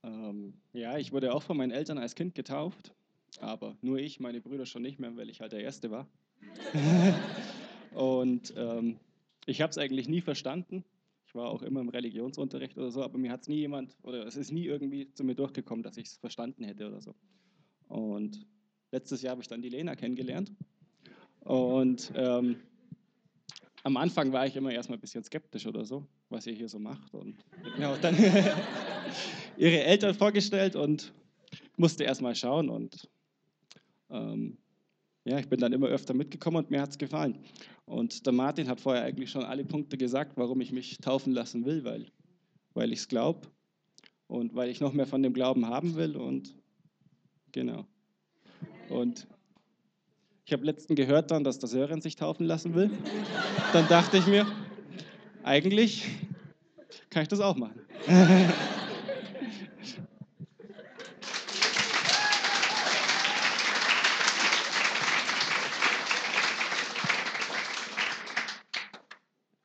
Ähm, 0.09 0.55
ja, 0.73 0.97
ich 0.99 1.13
wurde 1.13 1.35
auch 1.35 1.43
von 1.43 1.57
meinen 1.57 1.71
Eltern 1.71 1.99
als 1.99 2.15
Kind 2.15 2.35
getauft, 2.35 2.95
aber 3.41 3.77
nur 3.83 3.99
ich, 3.99 4.21
meine 4.21 4.41
Brüder 4.41 4.65
schon 4.65 4.83
nicht 4.83 4.99
mehr, 4.99 5.17
weil 5.17 5.29
ich 5.29 5.41
halt 5.41 5.53
der 5.53 5.61
Erste 5.61 5.91
war. 5.91 6.09
und 7.95 8.55
ähm, 8.57 8.99
ich 9.47 9.61
habe 9.61 9.71
es 9.71 9.79
eigentlich 9.79 10.09
nie 10.09 10.21
verstanden. 10.21 10.85
Ich 11.27 11.35
war 11.35 11.51
auch 11.51 11.63
immer 11.63 11.81
im 11.81 11.91
Religionsunterricht 11.91 12.79
oder 12.79 12.91
so, 12.91 13.03
aber 13.03 13.19
mir 13.19 13.31
hat 13.31 13.43
es 13.43 13.49
nie 13.49 13.59
jemand, 13.59 13.97
oder 14.03 14.27
es 14.27 14.37
ist 14.37 14.51
nie 14.51 14.65
irgendwie 14.65 15.13
zu 15.13 15.25
mir 15.25 15.35
durchgekommen, 15.35 15.83
dass 15.83 15.99
ich 15.99 16.07
es 16.07 16.17
verstanden 16.17 16.65
hätte 16.65 16.87
oder 16.87 17.03
so. 17.03 17.15
Und 17.89 18.47
letztes 18.93 19.21
Jahr 19.21 19.33
habe 19.33 19.43
ich 19.43 19.49
dann 19.49 19.61
die 19.61 19.69
Lena 19.69 19.95
kennengelernt. 19.95 20.53
Und 21.41 22.13
ähm, 22.15 22.57
am 23.83 23.97
Anfang 23.99 24.33
war 24.33 24.47
ich 24.47 24.57
immer 24.57 24.73
erstmal 24.73 24.97
ein 24.97 25.01
bisschen 25.03 25.23
skeptisch 25.23 25.67
oder 25.67 25.85
so, 25.85 26.07
was 26.31 26.47
ihr 26.47 26.55
hier 26.55 26.69
so 26.69 26.79
macht. 26.79 27.13
Und 27.13 27.45
ja, 27.79 27.95
dann 27.97 28.17
ihre 29.59 29.83
Eltern 29.83 30.15
vorgestellt 30.15 30.77
und 30.77 31.13
musste 31.77 32.05
erstmal 32.05 32.35
schauen. 32.35 32.71
Und 32.71 33.09
ähm, 34.11 34.57
ja, 35.25 35.39
ich 35.39 35.49
bin 35.49 35.61
dann 35.61 35.73
immer 35.73 35.89
öfter 35.89 36.15
mitgekommen 36.15 36.59
und 36.59 36.71
mir 36.71 36.81
hat 36.81 36.91
es 36.91 36.99
gefallen. 36.99 37.39
Und 37.85 38.25
der 38.25 38.33
Martin 38.33 38.69
hat 38.69 38.81
vorher 38.81 39.03
eigentlich 39.03 39.31
schon 39.31 39.45
alle 39.45 39.65
Punkte 39.65 39.99
gesagt, 39.99 40.37
warum 40.37 40.61
ich 40.61 40.73
mich 40.73 40.99
taufen 40.99 41.33
lassen 41.33 41.65
will, 41.67 41.85
weil, 41.85 42.07
weil 42.75 42.93
ich 42.93 43.01
es 43.01 43.09
glaube 43.09 43.49
und 44.27 44.55
weil 44.55 44.71
ich 44.71 44.81
noch 44.81 44.93
mehr 44.93 45.07
von 45.07 45.23
dem 45.23 45.35
Glauben 45.35 45.67
haben 45.67 45.97
will. 45.97 46.17
Und 46.17 46.55
genau. 47.53 47.87
Und 48.89 49.27
ich 50.45 50.53
habe 50.53 50.65
letzten 50.65 50.95
gehört 50.95 51.31
dann, 51.31 51.45
dass 51.45 51.59
der 51.59 51.69
Sören 51.69 52.01
sich 52.01 52.17
taufen 52.17 52.47
lassen 52.47 52.75
will. 52.75 52.91
Dann 53.73 53.87
dachte 53.89 54.19
ich 54.19 54.27
mir, 54.27 54.47
eigentlich 55.43 56.07
kann 57.11 57.23
ich 57.23 57.29
das 57.29 57.41
auch 57.41 57.57
machen. 57.57 57.81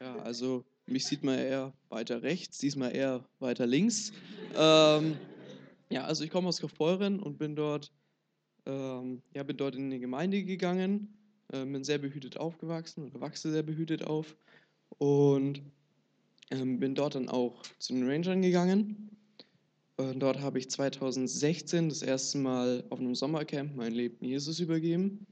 Ja, 0.03 0.15
also 0.33 0.65
mich 0.87 1.05
sieht 1.05 1.23
man 1.23 1.37
eher 1.37 1.73
weiter 1.89 2.23
rechts, 2.23 2.57
diesmal 2.57 2.95
eher 2.95 3.23
weiter 3.37 3.67
links. 3.67 4.11
Ähm, 4.57 5.15
ja, 5.91 6.05
also 6.05 6.23
ich 6.23 6.31
komme 6.31 6.47
aus 6.47 6.59
Kaufbeuren 6.59 7.19
und 7.19 7.37
bin 7.37 7.55
dort 7.55 7.91
ähm, 8.65 9.21
ja, 9.35 9.43
bin 9.43 9.57
dort 9.57 9.75
in 9.75 9.91
die 9.91 9.99
Gemeinde 9.99 10.43
gegangen, 10.43 11.13
äh, 11.51 11.63
bin 11.63 11.83
sehr 11.83 11.99
behütet 11.99 12.37
aufgewachsen 12.37 13.03
oder 13.03 13.21
wachse 13.21 13.51
sehr 13.51 13.61
behütet 13.61 14.05
auf 14.05 14.35
und 14.97 15.61
ähm, 16.49 16.79
bin 16.79 16.95
dort 16.95 17.13
dann 17.13 17.29
auch 17.29 17.61
zu 17.77 17.93
den 17.93 18.09
Rangern 18.09 18.41
gegangen. 18.41 19.15
Und 19.97 20.19
dort 20.19 20.41
habe 20.41 20.57
ich 20.57 20.67
2016 20.71 21.89
das 21.89 22.01
erste 22.01 22.39
Mal 22.39 22.83
auf 22.89 22.99
einem 22.99 23.13
Sommercamp 23.13 23.75
mein 23.75 23.93
Leben 23.93 24.25
Jesus 24.25 24.59
übergeben. 24.59 25.27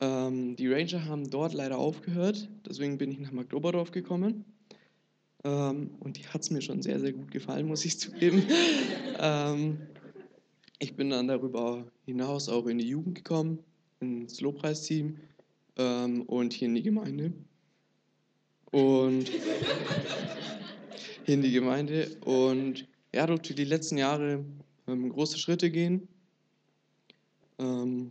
Ähm, 0.00 0.56
die 0.56 0.68
Ranger 0.68 1.04
haben 1.04 1.30
dort 1.30 1.54
leider 1.54 1.78
aufgehört, 1.78 2.48
deswegen 2.66 2.98
bin 2.98 3.12
ich 3.12 3.20
nach 3.20 3.32
Magdoberdorf 3.32 3.90
gekommen. 3.90 4.44
Ähm, 5.44 5.90
und 6.00 6.16
die 6.16 6.26
hat 6.26 6.42
es 6.42 6.50
mir 6.50 6.62
schon 6.62 6.82
sehr, 6.82 6.98
sehr 6.98 7.12
gut 7.12 7.30
gefallen, 7.30 7.66
muss 7.66 7.84
ich 7.84 7.98
zugeben. 7.98 8.42
ähm, 9.18 9.78
ich 10.78 10.96
bin 10.96 11.10
dann 11.10 11.28
darüber 11.28 11.86
hinaus 12.04 12.48
auch 12.48 12.66
in 12.66 12.78
die 12.78 12.88
Jugend 12.88 13.14
gekommen, 13.14 13.58
ins 14.00 14.40
Lobpreisteam 14.40 15.18
ähm, 15.76 16.22
und 16.22 16.52
hier 16.52 16.68
in 16.68 16.74
die 16.74 16.82
Gemeinde. 16.82 17.32
Und 18.70 19.28
hier 21.24 21.34
in 21.34 21.42
die 21.42 21.52
Gemeinde. 21.52 22.08
Und 22.24 22.86
ja, 23.14 23.26
durfte 23.26 23.54
die 23.54 23.64
letzten 23.64 23.98
Jahre 23.98 24.44
ähm, 24.88 25.08
große 25.10 25.38
Schritte 25.38 25.70
gehen. 25.70 26.08
Ähm, 27.58 28.10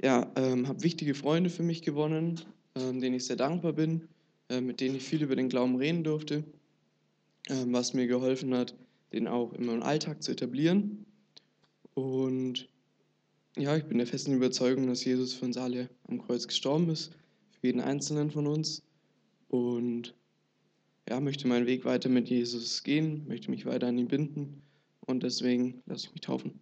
ja, 0.00 0.30
ähm, 0.36 0.68
habe 0.68 0.82
wichtige 0.82 1.14
Freunde 1.14 1.50
für 1.50 1.62
mich 1.62 1.82
gewonnen, 1.82 2.40
ähm, 2.74 3.00
denen 3.00 3.16
ich 3.16 3.26
sehr 3.26 3.36
dankbar 3.36 3.72
bin, 3.72 4.08
äh, 4.48 4.60
mit 4.60 4.80
denen 4.80 4.96
ich 4.96 5.04
viel 5.04 5.22
über 5.22 5.36
den 5.36 5.48
Glauben 5.48 5.76
reden 5.76 6.04
durfte, 6.04 6.44
ähm, 7.48 7.72
was 7.72 7.94
mir 7.94 8.06
geholfen 8.06 8.54
hat, 8.54 8.74
den 9.12 9.26
auch 9.26 9.52
in 9.52 9.66
meinem 9.66 9.82
Alltag 9.82 10.22
zu 10.22 10.32
etablieren. 10.32 11.04
Und 11.94 12.68
ja, 13.56 13.76
ich 13.76 13.84
bin 13.84 13.98
der 13.98 14.06
festen 14.06 14.34
Überzeugung, 14.34 14.86
dass 14.86 15.04
Jesus 15.04 15.34
für 15.34 15.46
uns 15.46 15.56
alle 15.56 15.88
am 16.06 16.22
Kreuz 16.22 16.46
gestorben 16.46 16.88
ist, 16.90 17.10
für 17.50 17.66
jeden 17.66 17.80
Einzelnen 17.80 18.30
von 18.30 18.46
uns. 18.46 18.82
Und 19.48 20.14
ja, 21.08 21.18
möchte 21.20 21.48
meinen 21.48 21.66
Weg 21.66 21.84
weiter 21.84 22.08
mit 22.08 22.28
Jesus 22.28 22.84
gehen, 22.84 23.26
möchte 23.26 23.50
mich 23.50 23.66
weiter 23.66 23.88
an 23.88 23.98
ihn 23.98 24.08
binden. 24.08 24.62
Und 25.06 25.22
deswegen 25.22 25.82
lasse 25.86 26.06
ich 26.06 26.12
mich 26.12 26.20
taufen. 26.20 26.60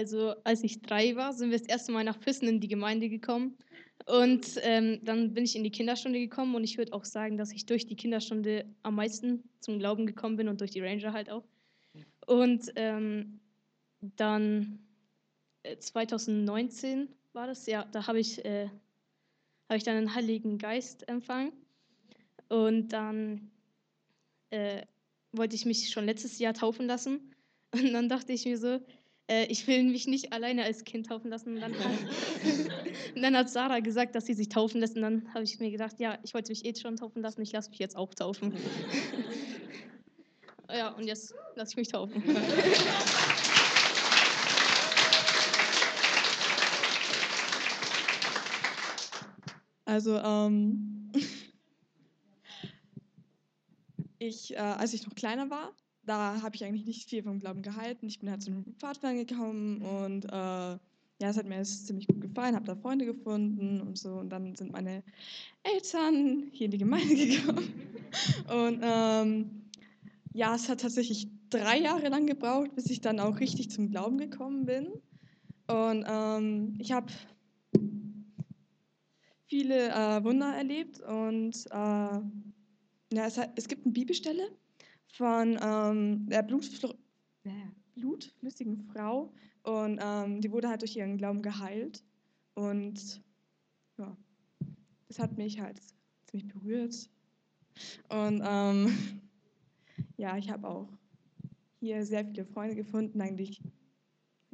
Also 0.00 0.34
als 0.44 0.64
ich 0.64 0.80
drei 0.80 1.14
war, 1.14 1.34
sind 1.34 1.50
wir 1.50 1.58
das 1.58 1.66
erste 1.66 1.92
Mal 1.92 2.04
nach 2.04 2.18
Füssen 2.22 2.48
in 2.48 2.58
die 2.58 2.68
Gemeinde 2.68 3.10
gekommen. 3.10 3.58
Und 4.06 4.58
ähm, 4.62 4.98
dann 5.04 5.34
bin 5.34 5.44
ich 5.44 5.54
in 5.54 5.62
die 5.62 5.70
Kinderstunde 5.70 6.18
gekommen 6.18 6.54
und 6.54 6.64
ich 6.64 6.78
würde 6.78 6.94
auch 6.94 7.04
sagen, 7.04 7.36
dass 7.36 7.52
ich 7.52 7.66
durch 7.66 7.86
die 7.86 7.96
Kinderstunde 7.96 8.64
am 8.82 8.94
meisten 8.94 9.44
zum 9.60 9.78
Glauben 9.78 10.06
gekommen 10.06 10.38
bin 10.38 10.48
und 10.48 10.58
durch 10.62 10.70
die 10.70 10.80
Ranger 10.80 11.12
halt 11.12 11.28
auch. 11.28 11.44
Und 12.26 12.72
ähm, 12.76 13.40
dann 14.00 14.78
äh, 15.64 15.76
2019 15.76 17.10
war 17.34 17.46
das, 17.46 17.66
ja, 17.66 17.84
da 17.92 18.06
habe 18.06 18.20
ich, 18.20 18.42
äh, 18.42 18.70
hab 19.68 19.76
ich 19.76 19.84
dann 19.84 19.96
den 19.96 20.14
Heiligen 20.14 20.56
Geist 20.56 21.06
empfangen. 21.10 21.52
Und 22.48 22.88
dann 22.88 23.50
äh, 24.48 24.80
wollte 25.32 25.56
ich 25.56 25.66
mich 25.66 25.90
schon 25.90 26.06
letztes 26.06 26.38
Jahr 26.38 26.54
taufen 26.54 26.86
lassen. 26.86 27.34
Und 27.74 27.92
dann 27.92 28.08
dachte 28.08 28.32
ich 28.32 28.46
mir 28.46 28.56
so, 28.56 28.80
äh, 29.30 29.46
ich 29.46 29.66
will 29.68 29.84
mich 29.84 30.06
nicht 30.06 30.32
alleine 30.32 30.64
als 30.64 30.84
Kind 30.84 31.06
taufen 31.06 31.30
lassen. 31.30 31.54
Und 31.54 31.60
dann, 31.60 31.72
hat, 31.72 31.80
und 33.14 33.22
dann 33.22 33.36
hat 33.36 33.48
Sarah 33.48 33.80
gesagt, 33.80 34.16
dass 34.16 34.26
sie 34.26 34.34
sich 34.34 34.48
taufen 34.48 34.80
lässt. 34.80 34.96
Und 34.96 35.02
dann 35.02 35.32
habe 35.32 35.44
ich 35.44 35.60
mir 35.60 35.70
gedacht, 35.70 35.94
ja, 35.98 36.18
ich 36.24 36.34
wollte 36.34 36.50
mich 36.50 36.64
eh 36.64 36.74
schon 36.74 36.96
taufen 36.96 37.22
lassen, 37.22 37.40
ich 37.40 37.52
lasse 37.52 37.70
mich 37.70 37.78
jetzt 37.78 37.96
auch 37.96 38.12
taufen. 38.12 38.52
ja, 40.68 40.88
und 40.90 41.04
jetzt 41.04 41.32
lasse 41.54 41.70
ich 41.72 41.76
mich 41.76 41.88
taufen. 41.88 42.22
Also, 49.84 50.18
ähm, 50.18 51.12
ich, 54.18 54.54
äh, 54.54 54.58
als 54.58 54.92
ich 54.92 55.06
noch 55.06 55.14
kleiner 55.14 55.50
war, 55.50 55.72
da 56.10 56.42
habe 56.42 56.56
ich 56.56 56.64
eigentlich 56.64 56.86
nicht 56.86 57.08
viel 57.08 57.22
vom 57.22 57.38
Glauben 57.38 57.62
gehalten. 57.62 58.08
Ich 58.08 58.18
bin 58.18 58.30
halt 58.30 58.42
zu 58.42 58.50
einem 58.50 58.64
Pfadfinder 58.78 59.24
gekommen 59.24 59.80
und 59.80 60.24
äh, 60.24 60.28
ja, 60.28 61.28
es 61.28 61.36
hat 61.36 61.46
mir 61.46 61.58
jetzt 61.58 61.86
ziemlich 61.86 62.08
gut 62.08 62.20
gefallen, 62.20 62.56
habe 62.56 62.64
da 62.66 62.74
Freunde 62.74 63.04
gefunden 63.04 63.80
und 63.80 63.96
so. 63.96 64.14
Und 64.14 64.30
dann 64.30 64.56
sind 64.56 64.72
meine 64.72 65.04
Eltern 65.62 66.48
hier 66.50 66.64
in 66.64 66.70
die 66.72 66.78
Gemeinde 66.78 67.14
gekommen. 67.28 67.72
Und 68.48 68.80
ähm, 68.82 69.50
ja, 70.32 70.54
es 70.56 70.68
hat 70.68 70.80
tatsächlich 70.80 71.28
drei 71.48 71.78
Jahre 71.78 72.08
lang 72.08 72.26
gebraucht, 72.26 72.74
bis 72.74 72.90
ich 72.90 73.00
dann 73.00 73.20
auch 73.20 73.38
richtig 73.38 73.70
zum 73.70 73.90
Glauben 73.90 74.18
gekommen 74.18 74.64
bin. 74.64 74.88
Und 75.68 76.04
ähm, 76.08 76.74
ich 76.78 76.90
habe 76.90 77.12
viele 79.46 79.90
äh, 79.90 80.24
Wunder 80.24 80.56
erlebt 80.56 81.00
und 81.00 81.54
äh, 81.70 82.20
ja, 83.12 83.26
es, 83.26 83.38
hat, 83.38 83.52
es 83.54 83.68
gibt 83.68 83.84
eine 83.84 83.92
Bibelstelle, 83.92 84.50
von 85.12 85.58
ähm, 85.62 86.26
der 86.28 86.42
Blutfl 86.42 86.94
äh, 87.44 87.50
blutflüssigen 87.94 88.78
Frau. 88.92 89.32
Und 89.62 90.00
ähm, 90.02 90.40
die 90.40 90.50
wurde 90.50 90.68
halt 90.68 90.82
durch 90.82 90.96
ihren 90.96 91.18
Glauben 91.18 91.42
geheilt. 91.42 92.02
Und 92.54 93.22
ja, 93.98 94.16
das 95.08 95.18
hat 95.18 95.36
mich 95.36 95.60
halt 95.60 95.80
ziemlich 96.26 96.48
berührt. 96.48 97.10
Und 98.08 98.42
ähm, 98.44 99.20
ja, 100.16 100.36
ich 100.36 100.50
habe 100.50 100.68
auch 100.68 100.88
hier 101.80 102.04
sehr 102.04 102.24
viele 102.24 102.44
Freunde 102.44 102.74
gefunden, 102.74 103.20
eigentlich 103.20 103.62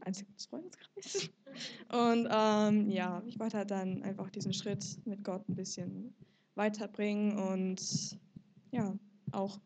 einziges 0.00 0.46
Freundeskreis. 0.46 1.30
Und 1.90 2.28
ähm, 2.30 2.90
ja, 2.90 3.22
ich 3.26 3.38
wollte 3.38 3.58
halt 3.58 3.70
dann 3.70 4.02
einfach 4.02 4.30
diesen 4.30 4.52
Schritt 4.52 4.84
mit 5.06 5.24
Gott 5.24 5.48
ein 5.48 5.54
bisschen 5.54 6.14
weiterbringen 6.54 7.38
und 7.38 8.18
ja, 8.72 8.94
auch 9.32 9.58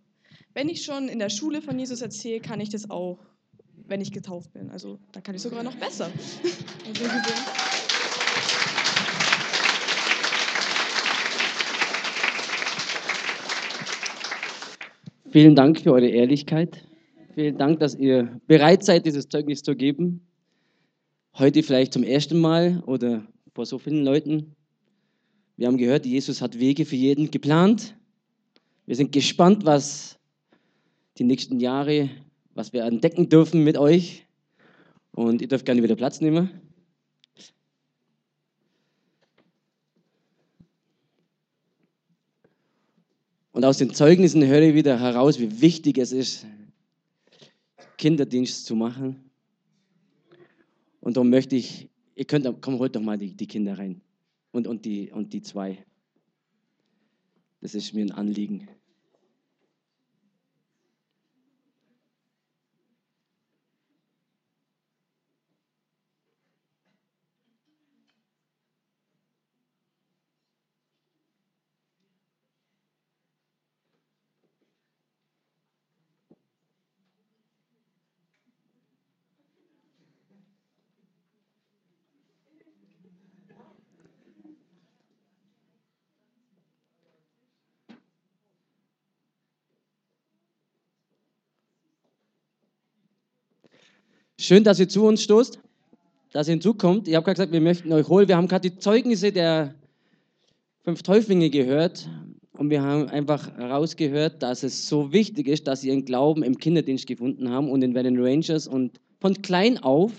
wenn 0.54 0.68
ich 0.68 0.84
schon 0.84 1.08
in 1.08 1.18
der 1.18 1.30
Schule 1.30 1.62
von 1.62 1.78
Jesus 1.78 2.02
erzähle, 2.02 2.40
kann 2.40 2.60
ich 2.60 2.70
das 2.70 2.90
auch, 2.90 3.18
wenn 3.86 4.00
ich 4.00 4.12
getauft 4.12 4.52
bin. 4.52 4.70
Also 4.70 4.98
da 5.12 5.20
kann 5.20 5.34
ich 5.34 5.42
sogar 5.42 5.62
noch 5.62 5.76
besser. 5.76 6.10
Vielen 15.30 15.54
Dank 15.54 15.80
für 15.80 15.92
eure 15.92 16.08
Ehrlichkeit. 16.08 16.84
Vielen 17.36 17.56
Dank, 17.56 17.78
dass 17.78 17.94
ihr 17.94 18.40
bereit 18.48 18.84
seid, 18.84 19.06
dieses 19.06 19.28
Zeugnis 19.28 19.62
zu 19.62 19.76
geben. 19.76 20.26
Heute 21.38 21.62
vielleicht 21.62 21.92
zum 21.92 22.02
ersten 22.02 22.40
Mal 22.40 22.82
oder 22.86 23.24
vor 23.54 23.64
so 23.64 23.78
vielen 23.78 24.04
Leuten. 24.04 24.56
Wir 25.56 25.68
haben 25.68 25.78
gehört, 25.78 26.04
Jesus 26.04 26.42
hat 26.42 26.58
Wege 26.58 26.84
für 26.84 26.96
jeden 26.96 27.30
geplant. 27.30 27.96
Wir 28.86 28.96
sind 28.96 29.12
gespannt, 29.12 29.64
was 29.64 30.19
die 31.20 31.24
nächsten 31.24 31.60
Jahre, 31.60 32.08
was 32.54 32.72
wir 32.72 32.84
entdecken 32.84 33.28
dürfen 33.28 33.62
mit 33.62 33.76
euch. 33.76 34.26
Und 35.12 35.42
ihr 35.42 35.48
dürft 35.48 35.66
gerne 35.66 35.82
wieder 35.82 35.94
Platz 35.94 36.22
nehmen. 36.22 36.48
Und 43.52 43.66
aus 43.66 43.76
den 43.76 43.92
Zeugnissen 43.92 44.46
höre 44.46 44.62
ich 44.62 44.74
wieder 44.74 44.98
heraus, 44.98 45.38
wie 45.38 45.60
wichtig 45.60 45.98
es 45.98 46.12
ist, 46.12 46.46
Kinderdienst 47.98 48.64
zu 48.64 48.74
machen. 48.74 49.30
Und 51.00 51.18
darum 51.18 51.28
möchte 51.28 51.54
ich, 51.54 51.90
ihr 52.14 52.24
könnt, 52.24 52.48
komm, 52.62 52.78
holt 52.78 52.96
doch 52.96 53.02
mal 53.02 53.18
die, 53.18 53.34
die 53.34 53.46
Kinder 53.46 53.76
rein 53.76 54.00
und, 54.52 54.66
und, 54.66 54.86
die, 54.86 55.10
und 55.10 55.34
die 55.34 55.42
zwei. 55.42 55.84
Das 57.60 57.74
ist 57.74 57.92
mir 57.92 58.06
ein 58.06 58.12
Anliegen. 58.12 58.68
Schön, 94.42 94.64
dass 94.64 94.80
ihr 94.80 94.88
zu 94.88 95.04
uns 95.04 95.22
stoßt, 95.22 95.60
dass 96.32 96.48
ihr 96.48 96.52
hinzukommt. 96.52 97.06
Ich 97.06 97.14
habe 97.14 97.24
gerade 97.24 97.34
gesagt, 97.34 97.52
wir 97.52 97.60
möchten 97.60 97.92
euch 97.92 98.08
holen. 98.08 98.26
Wir 98.26 98.38
haben 98.38 98.48
gerade 98.48 98.70
die 98.70 98.78
Zeugnisse 98.78 99.32
der 99.32 99.74
fünf 100.82 101.02
Täuflinge 101.02 101.50
gehört 101.50 102.08
und 102.54 102.70
wir 102.70 102.80
haben 102.80 103.10
einfach 103.10 103.54
herausgehört, 103.58 104.42
dass 104.42 104.62
es 104.62 104.88
so 104.88 105.12
wichtig 105.12 105.46
ist, 105.46 105.66
dass 105.66 105.82
sie 105.82 105.88
ihren 105.88 106.06
Glauben 106.06 106.42
im 106.42 106.56
Kinderdienst 106.56 107.06
gefunden 107.06 107.50
haben 107.50 107.70
und 107.70 107.82
in 107.82 107.92
den 107.92 108.18
Rangers 108.18 108.66
und 108.66 108.98
von 109.20 109.42
klein 109.42 109.76
auf. 109.76 110.12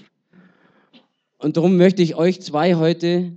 Und 1.39 1.57
darum 1.57 1.77
möchte 1.77 2.03
ich 2.03 2.13
euch 2.13 2.41
zwei 2.41 2.75
heute 2.75 3.35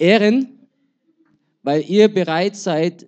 ehren, 0.00 0.58
weil 1.62 1.88
ihr 1.88 2.08
bereit 2.08 2.56
seid, 2.56 3.06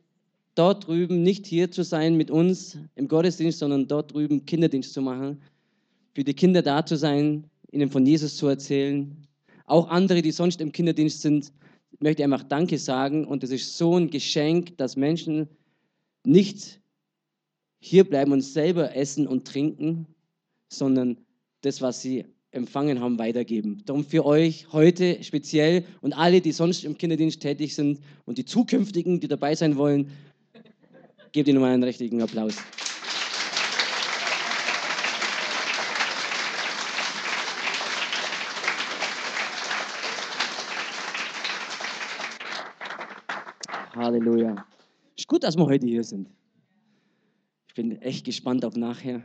dort 0.58 0.86
drüben 0.86 1.22
nicht 1.22 1.46
hier 1.46 1.70
zu 1.70 1.84
sein 1.84 2.16
mit 2.16 2.30
uns 2.30 2.78
im 2.96 3.06
Gottesdienst, 3.06 3.60
sondern 3.60 3.86
dort 3.86 4.12
drüben 4.12 4.44
Kinderdienst 4.44 4.92
zu 4.92 5.00
machen, 5.00 5.40
für 6.14 6.24
die 6.24 6.34
Kinder 6.34 6.62
da 6.62 6.84
zu 6.84 6.96
sein, 6.96 7.44
ihnen 7.70 7.90
von 7.90 8.04
Jesus 8.04 8.36
zu 8.36 8.48
erzählen. 8.48 9.16
Auch 9.66 9.88
andere, 9.88 10.20
die 10.20 10.32
sonst 10.32 10.60
im 10.60 10.72
Kinderdienst 10.72 11.22
sind, 11.22 11.52
möchte 12.00 12.22
ich 12.22 12.24
einfach 12.24 12.42
Danke 12.42 12.78
sagen. 12.78 13.24
Und 13.24 13.44
es 13.44 13.50
ist 13.50 13.76
so 13.78 13.96
ein 13.96 14.10
Geschenk, 14.10 14.76
dass 14.78 14.96
Menschen 14.96 15.48
nicht 16.24 16.80
hier 17.78 18.04
bleiben 18.08 18.32
und 18.32 18.40
selber 18.40 18.96
essen 18.96 19.28
und 19.28 19.46
trinken, 19.46 20.06
sondern 20.68 21.18
das, 21.60 21.80
was 21.80 22.02
sie 22.02 22.24
empfangen 22.50 23.00
haben, 23.00 23.18
weitergeben. 23.18 23.82
Darum 23.84 24.04
für 24.04 24.24
euch 24.24 24.66
heute 24.72 25.22
speziell 25.22 25.84
und 26.00 26.14
alle, 26.14 26.40
die 26.40 26.52
sonst 26.52 26.84
im 26.84 26.96
Kinderdienst 26.96 27.40
tätig 27.40 27.74
sind 27.74 28.00
und 28.24 28.38
die 28.38 28.44
zukünftigen, 28.44 29.20
die 29.20 29.28
dabei 29.28 29.54
sein 29.54 29.76
wollen, 29.76 30.10
Gebt 31.32 31.48
ihnen 31.48 31.60
mal 31.60 31.72
einen 31.72 31.82
richtigen 31.82 32.22
Applaus. 32.22 32.56
Halleluja. 43.94 44.64
Ist 45.16 45.28
gut, 45.28 45.42
dass 45.42 45.56
wir 45.56 45.66
heute 45.66 45.86
hier 45.86 46.04
sind. 46.04 46.30
Ich 47.68 47.74
bin 47.74 48.00
echt 48.00 48.24
gespannt 48.24 48.64
auf 48.64 48.76
nachher. 48.76 49.22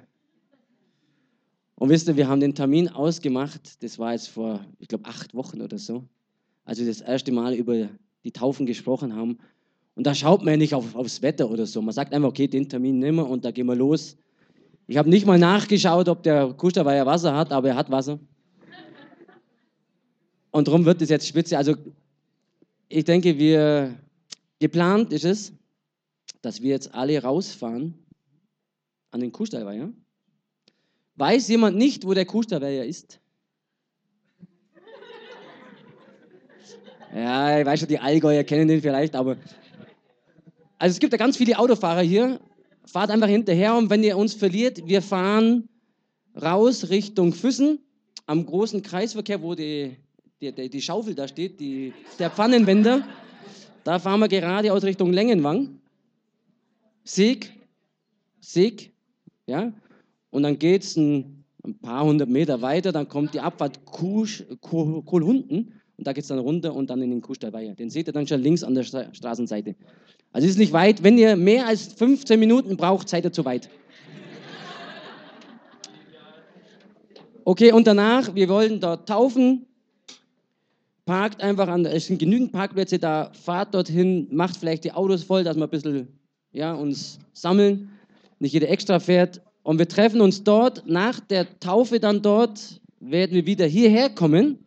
Und 1.75 1.89
wisst 1.89 2.07
ihr, 2.07 2.17
wir 2.17 2.27
haben 2.27 2.39
den 2.39 2.55
Termin 2.55 2.89
ausgemacht, 2.89 3.81
das 3.83 3.97
war 3.99 4.11
jetzt 4.13 4.29
vor, 4.29 4.65
ich 4.79 4.87
glaube, 4.87 5.05
acht 5.05 5.33
Wochen 5.33 5.61
oder 5.61 5.77
so, 5.77 6.07
als 6.65 6.79
wir 6.79 6.85
das 6.85 7.01
erste 7.01 7.31
Mal 7.31 7.53
über 7.53 7.89
die 8.23 8.31
Taufen 8.31 8.65
gesprochen 8.65 9.15
haben. 9.15 9.39
Und 9.95 10.07
da 10.07 10.15
schaut 10.15 10.43
man 10.43 10.53
ja 10.53 10.57
nicht 10.57 10.73
auf, 10.73 10.95
aufs 10.95 11.21
Wetter 11.21 11.49
oder 11.49 11.65
so. 11.65 11.81
Man 11.81 11.93
sagt 11.93 12.13
einfach, 12.13 12.29
okay, 12.29 12.47
den 12.47 12.67
Termin 12.67 12.99
nehmen 12.99 13.17
wir 13.17 13.29
und 13.29 13.45
da 13.45 13.51
gehen 13.51 13.67
wir 13.67 13.75
los. 13.75 14.17
Ich 14.87 14.97
habe 14.97 15.09
nicht 15.09 15.25
mal 15.25 15.39
nachgeschaut, 15.39 16.09
ob 16.09 16.23
der 16.23 16.53
Kusterweiher 16.53 17.05
Wasser 17.05 17.35
hat, 17.35 17.51
aber 17.51 17.69
er 17.69 17.75
hat 17.75 17.89
Wasser. 17.91 18.19
Und 20.51 20.67
darum 20.67 20.85
wird 20.85 21.01
es 21.01 21.09
jetzt 21.09 21.27
spitze. 21.27 21.57
Also 21.57 21.75
ich 22.89 23.05
denke, 23.05 23.37
wir 23.37 23.97
geplant 24.59 25.13
ist 25.13 25.25
es, 25.25 25.53
dass 26.41 26.61
wir 26.61 26.71
jetzt 26.71 26.93
alle 26.93 27.21
rausfahren 27.21 27.93
an 29.11 29.19
den 29.19 29.31
Kuhstallweiher. 29.31 29.91
Weiß 31.15 31.47
jemand 31.47 31.77
nicht, 31.77 32.05
wo 32.05 32.13
der 32.13 32.25
Kuhstallweiher 32.25 32.85
ist? 32.85 33.19
Ja, 37.15 37.59
ich 37.59 37.65
weiß 37.65 37.79
schon, 37.79 37.89
die 37.89 37.99
Allgäuer 37.99 38.43
kennen 38.43 38.67
den 38.67 38.81
vielleicht, 38.81 39.15
aber 39.15 39.37
also 40.84 40.95
es 40.95 40.99
gibt 40.99 41.13
ja 41.13 41.17
ganz 41.17 41.38
viele 41.38 41.57
Autofahrer 41.57 42.01
hier. 42.01 42.41
Fahrt 42.84 43.09
einfach 43.09 43.29
hinterher 43.29 43.73
und 43.75 43.89
wenn 43.89 44.03
ihr 44.03 44.17
uns 44.17 44.34
verliert, 44.34 44.86
wir 44.86 45.01
fahren 45.01 45.69
raus 46.36 46.89
Richtung 46.89 47.31
Füssen 47.31 47.79
am 48.25 48.45
großen 48.45 48.81
Kreisverkehr, 48.81 49.41
wo 49.41 49.55
die, 49.55 49.95
die, 50.41 50.69
die 50.69 50.81
Schaufel 50.81 51.15
da 51.15 51.29
steht, 51.29 51.61
die, 51.61 51.93
der 52.19 52.29
Pfannenwender. 52.29 53.07
Da 53.86 53.97
fahren 53.97 54.19
wir 54.19 54.27
geradeaus 54.27 54.84
Richtung 54.84 55.13
Längenwang. 55.13 55.79
Sieg, 57.05 57.53
Sieg, 58.41 58.91
ja. 59.45 59.71
Und 60.31 60.43
dann 60.43 60.59
geht 60.59 60.84
es 60.84 60.97
ein, 60.97 61.45
ein, 61.63 61.79
paar 61.79 62.03
hundert 62.03 62.27
Meter 62.27 62.61
weiter, 62.61 62.91
dann 62.91 63.07
kommt 63.07 63.34
die 63.34 63.39
Abfahrt 63.39 63.86
Kusch, 63.86 64.43
Kohlhunden 64.59 65.79
und 65.95 66.07
da 66.07 66.11
geht 66.11 66.23
es 66.23 66.27
dann 66.27 66.39
runter 66.39 66.75
und 66.75 66.89
dann 66.89 67.01
in 67.01 67.11
den 67.11 67.21
Kuhstallweiher. 67.21 67.73
Den 67.73 67.89
seht 67.89 68.07
ihr 68.07 68.13
dann 68.13 68.27
schon 68.27 68.41
links 68.41 68.65
an 68.65 68.75
der 68.75 68.84
Straßenseite. 68.84 69.77
Also 70.34 70.45
es 70.45 70.53
ist 70.53 70.57
nicht 70.57 70.73
weit. 70.73 71.03
Wenn 71.03 71.17
ihr 71.17 71.36
mehr 71.36 71.67
als 71.67 71.93
15 71.93 72.39
Minuten 72.39 72.75
braucht, 72.75 73.07
seid 73.07 73.23
ihr 73.23 73.31
zu 73.31 73.45
weit. 73.45 73.69
Okay, 77.45 77.71
und 77.71 77.86
danach, 77.86 78.34
wir 78.34 78.49
wollen 78.49 78.79
dort 78.79 79.07
taufen. 79.07 79.67
Parkt 81.05 81.43
einfach 81.43 81.67
an, 81.67 81.86
es 81.86 82.07
sind 82.07 82.19
genügend 82.19 82.53
Parkplätze 82.53 82.97
da, 82.97 83.31
fahrt 83.34 83.73
dorthin, 83.73 84.27
macht 84.31 84.55
vielleicht 84.55 84.86
die 84.86 84.93
Autos 84.93 85.23
voll, 85.23 85.43
dass 85.43 85.57
wir 85.57 85.65
ein 85.65 85.69
bisschen 85.69 86.07
ja, 86.53 86.73
uns 86.73 87.19
sammeln, 87.34 87.91
nicht 88.39 88.53
jeder 88.53 88.69
extra 88.69 88.99
fährt. 88.99 89.41
Und 89.63 89.79
wir 89.79 89.88
treffen 89.88 90.21
uns 90.21 90.43
dort, 90.45 90.84
nach 90.88 91.19
der 91.19 91.59
Taufe 91.59 91.99
dann 91.99 92.21
dort, 92.21 92.81
werden 93.01 93.34
wir 93.34 93.45
wieder 93.45 93.65
hierher 93.65 94.09
kommen 94.09 94.65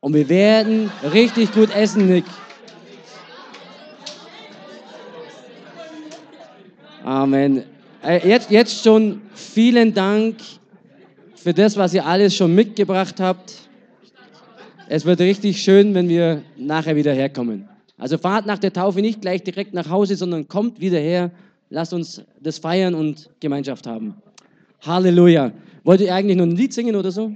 und 0.00 0.12
wir 0.12 0.28
werden 0.28 0.90
richtig 1.14 1.52
gut 1.52 1.74
essen, 1.74 2.08
Nick. 2.08 2.24
Amen. 7.06 7.62
Äh, 8.04 8.28
jetzt, 8.28 8.50
jetzt 8.50 8.82
schon 8.82 9.20
vielen 9.32 9.94
Dank 9.94 10.38
für 11.36 11.54
das, 11.54 11.76
was 11.76 11.94
ihr 11.94 12.04
alles 12.04 12.34
schon 12.34 12.52
mitgebracht 12.52 13.20
habt. 13.20 13.68
Es 14.88 15.04
wird 15.04 15.20
richtig 15.20 15.62
schön, 15.62 15.94
wenn 15.94 16.08
wir 16.08 16.42
nachher 16.56 16.96
wieder 16.96 17.12
herkommen. 17.12 17.68
Also 17.96 18.18
fahrt 18.18 18.46
nach 18.46 18.58
der 18.58 18.72
Taufe 18.72 19.02
nicht 19.02 19.20
gleich 19.20 19.44
direkt 19.44 19.72
nach 19.72 19.88
Hause, 19.88 20.16
sondern 20.16 20.48
kommt 20.48 20.80
wieder 20.80 20.98
her. 20.98 21.30
Lasst 21.70 21.92
uns 21.92 22.22
das 22.40 22.58
feiern 22.58 22.96
und 22.96 23.30
Gemeinschaft 23.38 23.86
haben. 23.86 24.16
Halleluja. 24.84 25.52
Wollt 25.84 26.00
ihr 26.00 26.12
eigentlich 26.12 26.36
noch 26.36 26.46
ein 26.46 26.56
Lied 26.56 26.74
singen 26.74 26.96
oder 26.96 27.12
so? 27.12 27.30